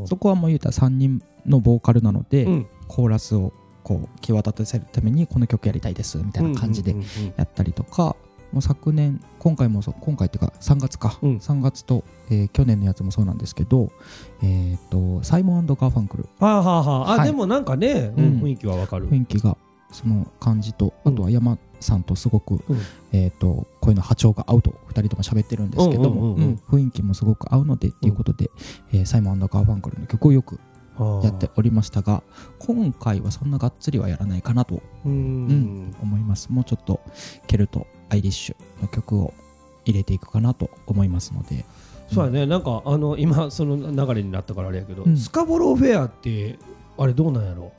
[0.07, 2.66] そこはもう言うたら3人のボーカルなので、うん。
[2.88, 7.34] コーラスをこう際立たせるためにこの曲やりたいですみたいな感じでうんうんうん。
[7.36, 8.16] やったりとか、
[8.53, 11.36] もう昨年今回もそう今回っていうか3月か、うん。
[11.36, 13.90] 3月と、えー去年のやつもそうなんですけど、
[14.42, 16.28] えー、とサイモンガーファンクル。
[16.38, 17.26] はあはあはあ、あはい。
[17.26, 18.24] でもなんかね、うん。
[18.24, 19.57] うん雰囲気はわかる、雰囲気が
[19.90, 22.78] その感じとあとは山さんとすごく、うん。
[23.12, 26.48] えー、と声の波長が合うと2人とも喋ってるんですけどもうんうんうんうん。
[26.48, 28.50] うん雰囲気もすごく合うのでっていうことで、
[28.92, 30.59] えーサイモンガーファンクルの曲をよく
[30.96, 32.22] はあやっておりましたが
[32.59, 35.14] 今回はそんながっつりはやらないかなとうーん。
[35.14, 35.18] う
[35.53, 36.50] ん思います。
[36.50, 37.00] もうちょっと
[37.46, 39.32] ケルトアイリッシュの曲を
[39.86, 41.64] 入れていくかなと思いますので。
[42.12, 42.44] そうやね。
[42.44, 45.16] なんかあの今その流れになったからあれやけど、うん。
[45.16, 46.58] スカボローフェアって
[46.98, 47.72] あれどうなんやろ？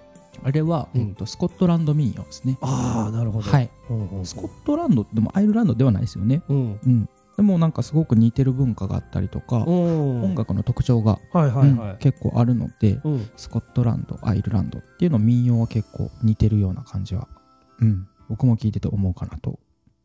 [0.44, 1.02] あれは、うん。
[1.02, 2.58] えっと、スコットランド民謡ですね。
[2.62, 3.52] ああなるほど。
[3.52, 3.70] はい。
[3.92, 6.42] うんうんスコットランドでもアイルランドではないですよね。
[6.50, 6.80] うん。
[6.84, 7.10] うん。
[7.38, 10.24] でもなんかすごく似てる文化があったりとか、うん。
[10.24, 11.70] 音楽の特徴が、はいはいはい。
[11.70, 13.30] うん結構あるので、うん。
[13.38, 17.28] スコットランドアイルランドっていうの民謡は結構似てるような感じは、
[17.80, 19.60] うん、僕も聞いてて思うかなと、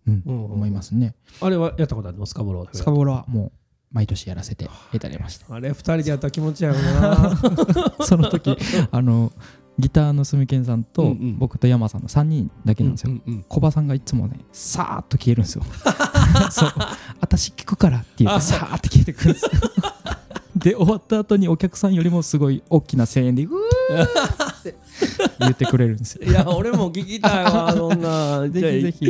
[0.09, 1.14] うんうん思いますね。
[1.40, 3.52] あれはやったことあるのスカボローフェアスカボロはもう
[3.92, 5.54] 毎年やらせていただきました。
[5.54, 7.36] あれ二人でやったら気持ちやろな。
[8.04, 8.56] その時
[8.90, 9.32] あの
[9.78, 15.62] ギターのすみけんさんと、僕と山さんの3人だけなんですよ、うんうん小葉さんがいつもねさーっと消えるんですよ。
[16.50, 16.72] そう。
[17.20, 19.50] 私聞くからって言ってさーって消えてくるんですよ。
[20.56, 23.50] で終わった後にお客さんよりもすごい大きな声援でうー
[23.89, 24.74] って
[25.41, 26.26] 言ってくれるんですよ。
[26.28, 28.49] いや俺も聞きたいわ そんな。
[28.49, 29.07] ぜひぜひ。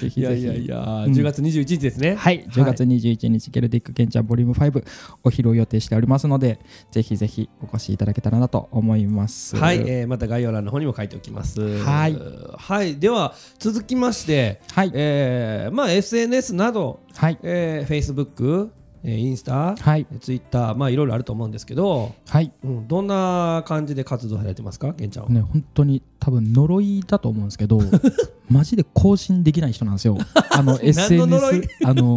[0.00, 0.42] ぜひいやぜひ。
[0.42, 2.14] いやいや、うん10月21日ですね。
[2.14, 2.44] はい。
[2.50, 4.84] 10月21日、ケルティックケンチャーボリューム5
[5.24, 6.58] お披露予定しておりますので
[6.90, 9.56] ぜひぜひお越しいただけたらなと思います。
[9.56, 11.60] はい、えーまた概要欄の方にも書いておきます。
[11.78, 12.16] はい。
[12.56, 12.96] はい。
[12.98, 14.90] では続きまして、はい。
[14.94, 17.38] えーまあ SNS など、はい。
[17.42, 20.06] えー、Facebook、えーインスタ、はい。
[20.20, 22.52] ツイッターまあいろいろあると思うんですけど、はい。
[22.64, 24.92] うん、どんな感じで活動されてますか？
[24.94, 27.80] ケンちゃんは、ね本当に多分呪いだと思うんですけど
[28.50, 30.18] マジで更新できない人なんですよ。
[30.50, 32.16] あの SNS あの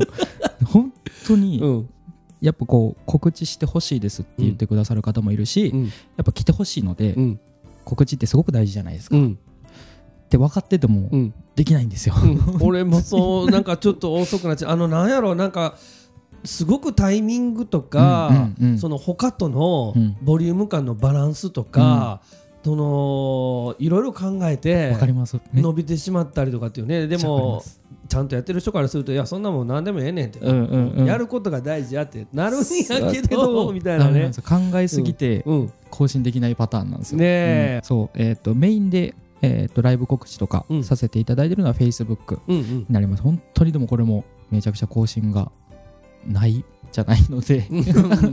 [0.65, 0.93] 本
[1.27, 1.89] 当に、うん。
[2.41, 5.83] やっぱこう告知してほしいですって言ってくださる方もいるし、うん。
[5.85, 5.89] や
[6.21, 7.39] っぱ来てほしいので、うん。
[7.85, 9.39] 告知ってすごく大事じゃないですか、っうん。
[10.29, 11.33] て分かっててもうん。
[11.55, 12.57] できないんですよ、うん。
[12.61, 14.71] 俺もそうなんかちょっと遅くなっちゃう。
[14.71, 15.75] あのなんやろなんか
[16.43, 18.79] すごくタイミングとか、うんうんうん。
[18.79, 20.17] その他とのうん。
[20.21, 22.21] ボリューム感のバランスとか、
[22.63, 24.95] そのいろいろ考えて
[25.53, 27.07] 伸びてしまったりとかっていうね。
[27.07, 27.63] でも
[28.07, 31.05] ちゃんとやってる人からするといやそんなもん何でもええねんって、うんうんうん。
[31.05, 32.27] やることが大事やって。
[32.33, 34.31] なるんやけだどみたいなね。
[34.47, 35.73] 考えすぎてうん。
[35.89, 37.75] 更新できないパターンなんですよ、ねえ。
[37.77, 37.81] うん。
[37.83, 38.09] そう。
[38.13, 40.83] えっ、とメインで、えー、とライブ告知とかうん。
[40.83, 42.63] させていただいてるのは Facebook うんうん。
[42.79, 43.23] になります。
[43.23, 45.51] 本当にでもこれもめちゃくちゃ更新が
[46.27, 47.67] ないじゃないので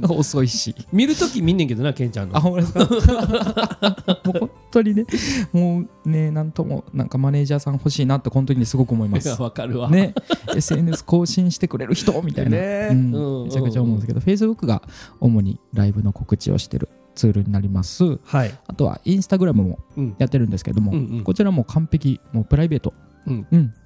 [0.09, 0.75] 遅いし。
[0.93, 2.37] 見るとき見んねんけどなケンちゃんの。
[2.37, 2.81] あほんまですか？
[4.25, 5.07] もう本当にね
[5.53, 9.29] もうねなんともなんかマネージャーさん欲しいなって本当にねすごく思います。
[9.41, 10.15] わかるわ、ね
[10.55, 13.15] SNS 更新してくれる人みたいな、ねうん。
[13.15, 14.83] うんめちゃくちゃ思うんですけど Facebook が
[15.21, 18.19] 主にライブの告知をしてるツールになります。
[18.25, 20.17] はい、あとはインスタグラムもうん。
[20.19, 21.25] やってるんですけども、うんうん。
[21.25, 22.93] こちらも完璧もうプライベート、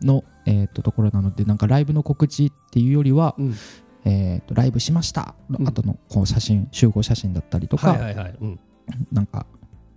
[0.02, 3.54] の、えー、とところなのでなんかライブの告知っていうよりは、うん
[4.04, 5.34] えー、とライブしました。
[5.48, 7.98] の後のこう写真、集合写真だったりとか、
[9.12, 9.46] なんか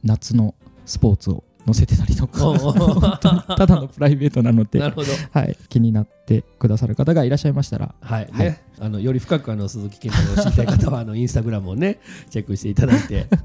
[0.03, 3.17] 夏のスポーツを載せてたりとか
[3.57, 8.47] ただのプライベートなのではい、気になってくださる方がいらっしゃいましたらはい、はい。
[8.47, 11.99] ね、あのより深くあの鈴木健太郎を知りたい方はあのインスタグラムをね
[12.29, 13.27] チェックしていただいて。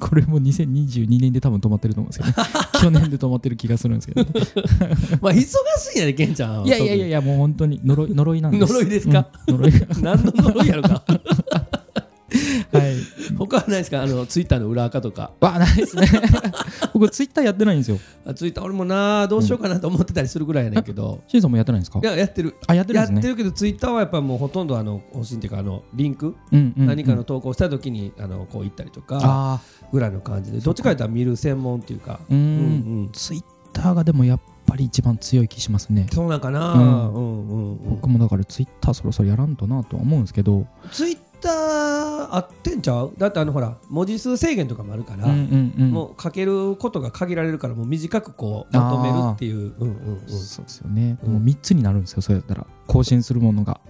[0.00, 2.48] これも2022年で多分止まってると思うんですけど、ね、
[2.80, 4.30] 去年で止まってる気がするんですけど、ね、
[5.20, 5.46] まあ忙し
[5.94, 6.66] いんやでケンちゃんは。
[6.66, 8.72] いやいやいやもう本当に呪い呪いなんです。
[8.72, 9.72] 呪いですか、うん呪い。
[9.72, 11.02] が 何の呪いやろか。
[11.06, 11.20] はい
[13.46, 14.02] 他はないですか？
[14.02, 15.32] あのツイッターの裏垢とか。
[15.40, 16.06] わないですね。
[16.92, 17.98] 僕ツイッターやってないんですよ。
[18.26, 22.00] あツイッター俺もなどうしようかなと思ってたりするぐらいやねんけど、シンさんもやってないんですか？
[22.00, 22.54] いややってる。
[22.66, 23.14] あやってるんですね。
[23.16, 26.86] やってるけどツイッターはやっぱもうほとんどあの欲しいっていうかあのリンク、うんうんうん。
[26.86, 29.60] 何かの投稿した時にあのこう行ったりとかあ
[29.92, 30.58] ぐらいの感じで。
[30.58, 32.20] どっちかというと見る専門っていうか。
[32.30, 32.46] ーううんう
[33.04, 33.10] ん。
[33.12, 36.06] ツイッターがでもやっぱり一番強い気しますね。
[36.12, 36.80] そうなんかな、うん。
[36.80, 37.90] うんうんうん。
[37.90, 40.66] 僕もだからツイッターそろそろやらんとなとは思うんですけど。
[40.92, 41.52] ツイッター
[42.34, 43.12] あってんちゃう？
[43.18, 45.90] だってあのほら文字数制限とかもあるから、うんうんうん。
[45.90, 49.74] もう書けることが限られるからもう短くこうまとめるっていう。
[49.78, 50.28] うんうんうん。
[50.28, 51.32] そうですよね、うん。
[51.34, 52.66] もう3つになるんですよそうやったら。
[52.86, 53.80] 更新するものが。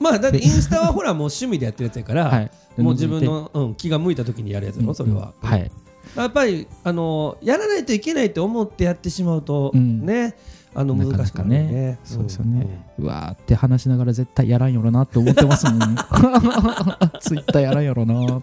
[0.00, 2.50] まあだってインスタはほらもう趣味でやってるやつやから、 はい。
[2.76, 5.48] もう自分の、うん、気が向いた時にやるやつやろ、それは、うん。
[5.48, 5.56] は。
[5.56, 5.70] い。
[6.16, 10.04] やっぱりあのやらないといけないと思ってやってしまうと、うん。
[10.04, 10.36] ね
[10.74, 11.98] あの難しかねね。
[12.04, 12.24] そう。
[12.24, 15.78] ですよね、うわーって話しながら絶対やらんやろなって思ってますもん。
[17.20, 18.42] ツイッターやらんやろなうん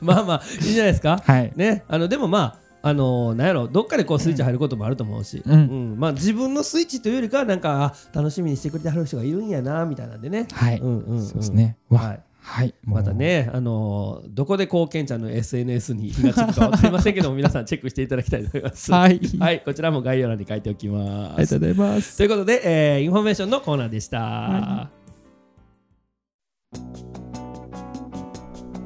[0.00, 1.20] まあまあいいんじゃないですか。
[1.22, 1.52] はい。
[1.56, 1.84] ね。
[1.88, 2.38] あのでもま
[2.82, 5.96] ああのなんやろどっかでこうスイッチ入ることもあると思うし、うん。
[5.98, 11.22] まあ、自分のスイッチというよりかはなんかあ楽しみにしてくれてはる人がいるんやなみたいなんでね、はい、うんうんうん。
[11.22, 11.76] そうですね。
[11.90, 12.00] わ。
[12.00, 18.90] はいはいまたね、あのーどこでこうケンちゃんの SNS に火がつくか分かりませんけども 皆さんチェックしていただきたいと思います。
[18.90, 21.34] はいはい、こちらも概要欄に書いておきます。
[21.34, 24.90] ありがとうございますということで、えーインフォメーションのコーナーでした。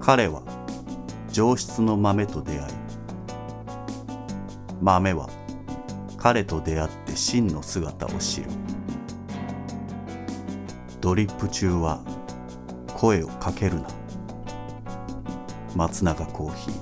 [0.01, 0.43] 彼は
[1.33, 2.61] 上質の豆と出会い
[4.81, 5.29] 豆は
[6.19, 8.51] 彼と出会って真の姿を知る
[11.01, 12.05] ドリップ中は
[12.97, 13.89] 声をかけるな。
[15.75, 16.73] 松永コーヒー。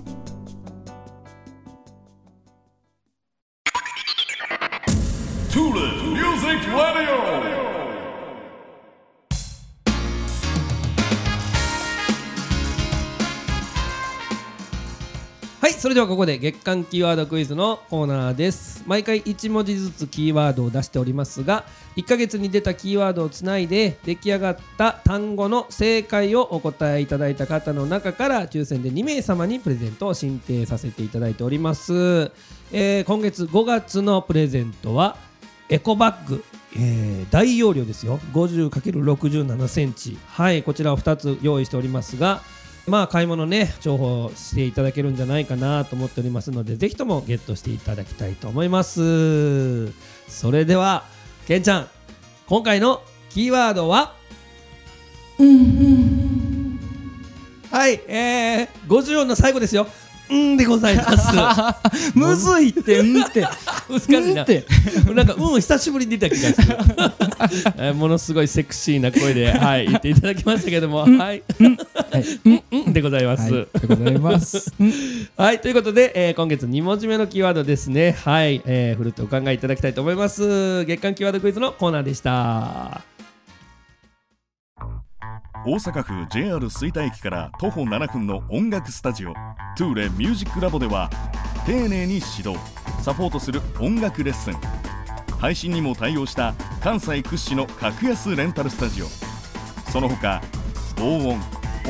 [5.52, 5.93] トゥーレ
[15.94, 18.82] れではここで月間キーワードクイズのコーナーです。
[18.84, 21.64] 毎回1文字ずつキーワードを出しておりますが、
[21.94, 32.32] 1ヶ月に出たキーワードをつないで出来上がった単語の正解をお答えいただいた方の中から抽選で2名様にプレゼントを申請させていただいております。
[32.72, 35.16] えー今月5月のプレゼントは
[35.68, 36.42] エコバッグ、
[36.74, 42.42] えー大容量ですよ 50×67 センチはいこちらを2つ用意しておりますが
[42.86, 49.88] まあ買い物ね重宝していただけるんじゃないかなと思っておりますのでぜひともゲットしていただきたいと思います。
[50.28, 51.04] それでは
[51.46, 51.88] けんちゃん
[52.46, 54.14] 今回のキーワードは？
[57.70, 59.84] はいえー、50音の最後ですよ。
[59.84, 59.86] う
[60.32, 63.46] んでございます むずいってうんって
[63.88, 64.64] 難しいなって
[65.14, 66.76] なんかうん久しぶりに出た気がする
[67.78, 73.52] えーものすごいセクシーな声で、はい、言っていただきましたけども、はい、はいうんでございます。
[73.52, 74.72] はい、ありがとうございます。
[75.36, 78.16] はい、ということで、えー今月2文字目のキーワードですね。
[78.24, 80.84] はい、えー、ふるってお考えいただきたいと思います。
[80.84, 83.13] 月間キーワードクイズのコーナーでした。
[85.66, 89.32] 大阪府 JR 吹田駅から徒歩7分の音楽スタジオ
[89.78, 91.08] トゥーレミュージックラボでは
[91.64, 92.54] 丁寧に指導
[93.02, 94.54] サポートする音楽レッスン。
[95.38, 96.52] 配信にも対応した
[96.82, 99.06] 関西屈指の格安レンタルスタジオ。
[99.90, 100.42] その他
[100.96, 101.40] 防音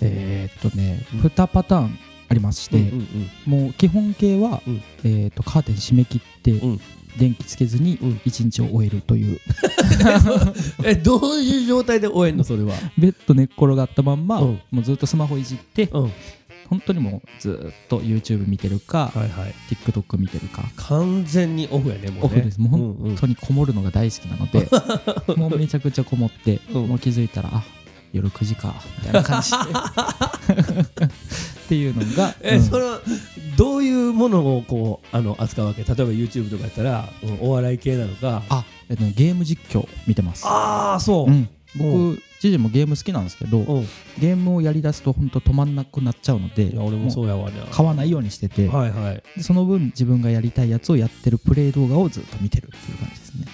[0.00, 1.98] えーっとね、うん2パターン
[2.28, 2.84] ありまして、うん
[3.46, 4.82] うんもう基本形は、うん。
[5.04, 6.80] えーっとカーテン閉め切って、ん
[7.18, 8.20] 電気つけずにうん。
[8.24, 9.40] 一日を終えるという、
[10.84, 12.74] えどういう状態で終えんの、それは。
[12.98, 14.60] ベッド寝っ転がったまんま、うん。
[14.70, 16.12] もうずっとスマホいじって、うん、
[16.70, 19.54] 本当にもうずっと YouTube 見てるか、はいはい。
[19.68, 20.62] TikTok 見てるか。
[20.76, 22.20] 完全にオフやね、もうね。
[22.22, 22.60] オフです。
[22.60, 24.68] もううん本当にこもるのが大好きなので、
[25.36, 26.86] もうめちゃくちゃこもって、うん。
[26.86, 27.64] もう気づいたらあ
[28.12, 29.56] 夜9時かみたいな感じで。
[30.80, 32.62] っていうのが、え、うん。
[32.62, 33.00] それは
[33.60, 35.84] どういうものをこうあの扱うわけ？
[35.84, 38.42] 例えば YouTube とかやったら、うんお笑い系なのか？
[38.48, 40.44] あ、えっとね、ゲーム実況見てます。
[40.46, 41.48] あーそう、うん、う。
[41.76, 43.80] 僕自身もゲーム好きなんですけど、う。
[43.80, 43.86] ん
[44.18, 49.22] ゲームをやりだすと本当止まんなくなっちゃうのでいや俺もそうやわね買わないようにしてて、はいはい。
[49.36, 53.46] でその分自分がやりたいやつをやってるプレイ動画をずっと見てるっていう感じですね。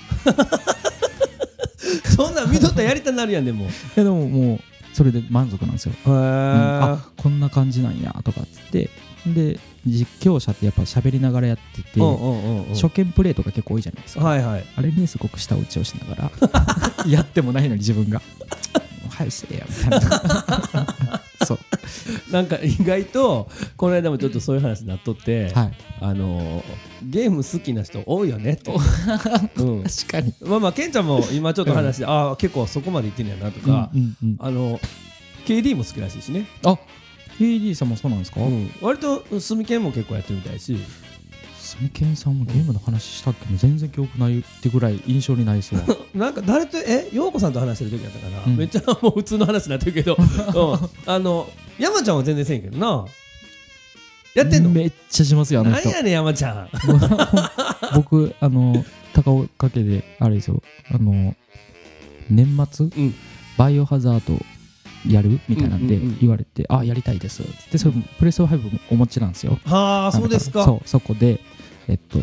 [2.15, 3.67] そんなん見とったらやりたなるやんでも。
[3.97, 4.61] でももう
[4.93, 6.15] それで満足なんですよ、え、うん。
[6.15, 8.89] あこんな感じなんやとかっつって。
[9.27, 12.74] で実況者ってやっぱ喋りながらやってて、うんうんうんうん。
[12.74, 14.64] 初見プレイとか結構多いじゃないですか、はいはい。
[14.76, 16.30] あれにすごく舌打ちをしながら
[17.07, 18.20] やってもないのに自分が
[19.09, 21.22] 「早くせえや」みたいな。
[21.47, 21.59] そう。
[22.32, 25.72] なんか意外とこの間もちょっとそういう話になっとって、はい。
[26.01, 26.62] あのー
[27.03, 28.72] ゲーム好きな人多いよねって、
[29.62, 30.34] うん、確かに。
[30.41, 34.37] まあまあケンちゃんも今ちょっと話して、ああ結構そこまでいってんねやなとか、うんうんうん。
[34.41, 34.80] あの
[35.47, 36.76] KD も好きらしいしね、あ
[37.39, 38.20] AD さんもそうなん。
[38.20, 40.76] ですか、うん、割とスミケンも結構やってるみたいし。
[41.59, 43.45] スミケンさんもゲームの話したっけ？
[43.47, 45.80] ど全然記憶ないってぐらい印象にないそう
[46.16, 48.57] なんか誰とえ陽子さんと話してる時やったかな、うん。
[48.57, 53.05] めっちゃもう普通の話になってるけど、 うん、あの山ちゃんは全然せんけどな。
[54.34, 54.70] やってんの？
[54.70, 55.89] めっちゃしますよあの人。
[55.89, 56.68] なんやねん山ちゃん。
[57.97, 60.62] 僕あの高岡家であれですよ。
[60.93, 61.34] あの
[62.30, 63.14] 年末、うん。
[63.57, 64.41] バイオハザード
[65.09, 65.41] やる？
[65.49, 69.59] みたいなんで言われて、あやりたいですでそれもプレステ5もお持ちなんですよ。
[69.65, 70.65] はあそうですか。
[70.65, 71.41] そうそこで
[71.89, 72.19] えっと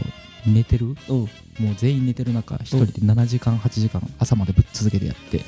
[0.46, 0.96] 寝てる？
[1.10, 1.20] うん。
[1.60, 5.42] もう全員寝てる中一人で7時間8時間朝までぶっ続けてやって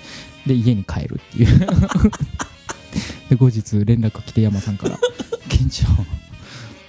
[0.45, 1.59] で家に帰るっていう。
[3.29, 4.99] で後日連絡来て山さんから
[5.49, 6.05] 「現地は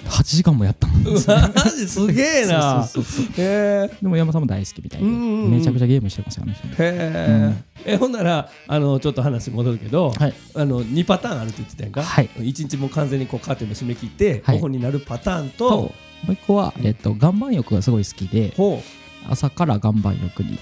[0.08, 1.04] 8時間もやったん。
[1.04, 2.84] ですねマジすげえな。
[2.84, 3.44] そうそうそうそう。
[3.44, 5.50] へえでも山さんも大好きみたいでうんうんうん。
[5.50, 7.54] めちゃくちゃゲームしてますよあの人へえ、
[7.84, 10.34] えほんならあのちょっと話戻るけど、はい。
[10.54, 12.28] あの2パターンあるって言ってたやんか、はい。
[12.36, 14.58] 1日もう完全にこうカーテンも閉め切って、はい。
[14.58, 15.92] オフになるパターンととも
[16.30, 18.82] う一個は、えっと、岩盤浴がすごい好きでほ
[19.28, 20.58] 朝から岩盤浴に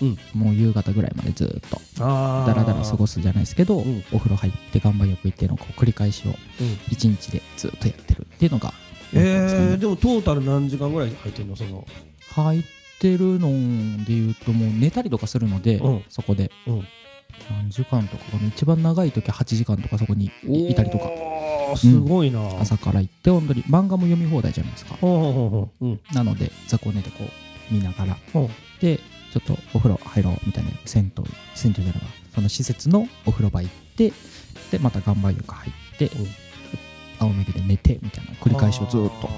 [0.00, 4.04] うんもう夕方ぐらいまでずっとうあダラダラ過ごす、すじゃないですけど、うん。
[4.12, 6.36] お風呂入って岩盤浴行ってのこう繰り返しをうん。
[6.90, 8.72] 一日でずっとやってるっていうのが
[9.14, 11.86] えー、でもトータル何時間ぐらい入ってんのその？
[12.32, 12.62] 入っ
[13.00, 13.48] てるの
[14.04, 16.04] で言うともう寝たりとかするので、うん。
[16.08, 16.50] そこで。
[16.66, 16.86] うん。
[17.50, 18.48] 何時間とかかな？
[18.48, 21.08] 一番長い時は8時間とかそこにいいたりとか。
[21.76, 24.96] すごいな、ほう朝から行って本当に漫画も読み放題じゃないですか。
[26.14, 28.16] なので雑魚寝でこう見ながら。
[28.32, 28.48] ほ
[28.80, 31.24] でちょっとお風呂入ろうみたいな銭湯
[31.54, 34.12] 銭湯じゃないわその施設のお風呂場行って
[34.70, 36.10] でまた岩盤浴入って、
[37.18, 39.28] 青めで寝てみたいな繰り返しをずっと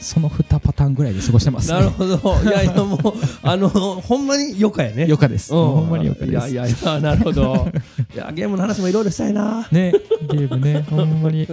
[0.00, 1.78] その2パターンぐらいで過ごしてますね。
[1.78, 2.42] なるほど。
[2.42, 3.00] いやいやもう
[3.42, 5.54] あのほんまに余暇やね余暇です。
[5.54, 5.66] うん。
[5.66, 6.52] ほんまに余暇です。
[6.52, 7.68] いやいやいやなるほど。
[8.14, 9.66] いやゲームの話もいろいろしたいな。
[9.72, 9.92] ね
[10.30, 11.48] ゲームねほんまに、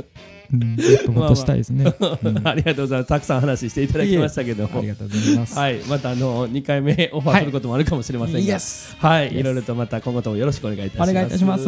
[0.52, 2.48] うん、もっともっとしたいですね、うん。
[2.48, 3.08] ありがとうございます。
[3.10, 8.60] たくさん話していただきましたけどありがとうございます、はいまたあの2回目オファーすることもあるかもしれませんが、
[9.00, 11.12] はい、いろいろとまた今後ともよろしくお願いいたします。
[11.12, 11.64] お願いいたします。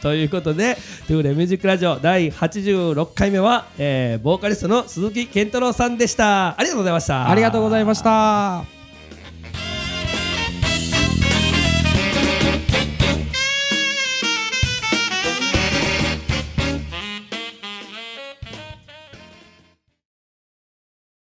[0.00, 0.76] ということで、
[1.06, 6.58] トゥーレミュージックラジオ第86回目は、えーボーカリストの鈴木健太郎さんでした。
[6.58, 7.30] ありがとうございました。
[7.30, 8.77] ありがとうございました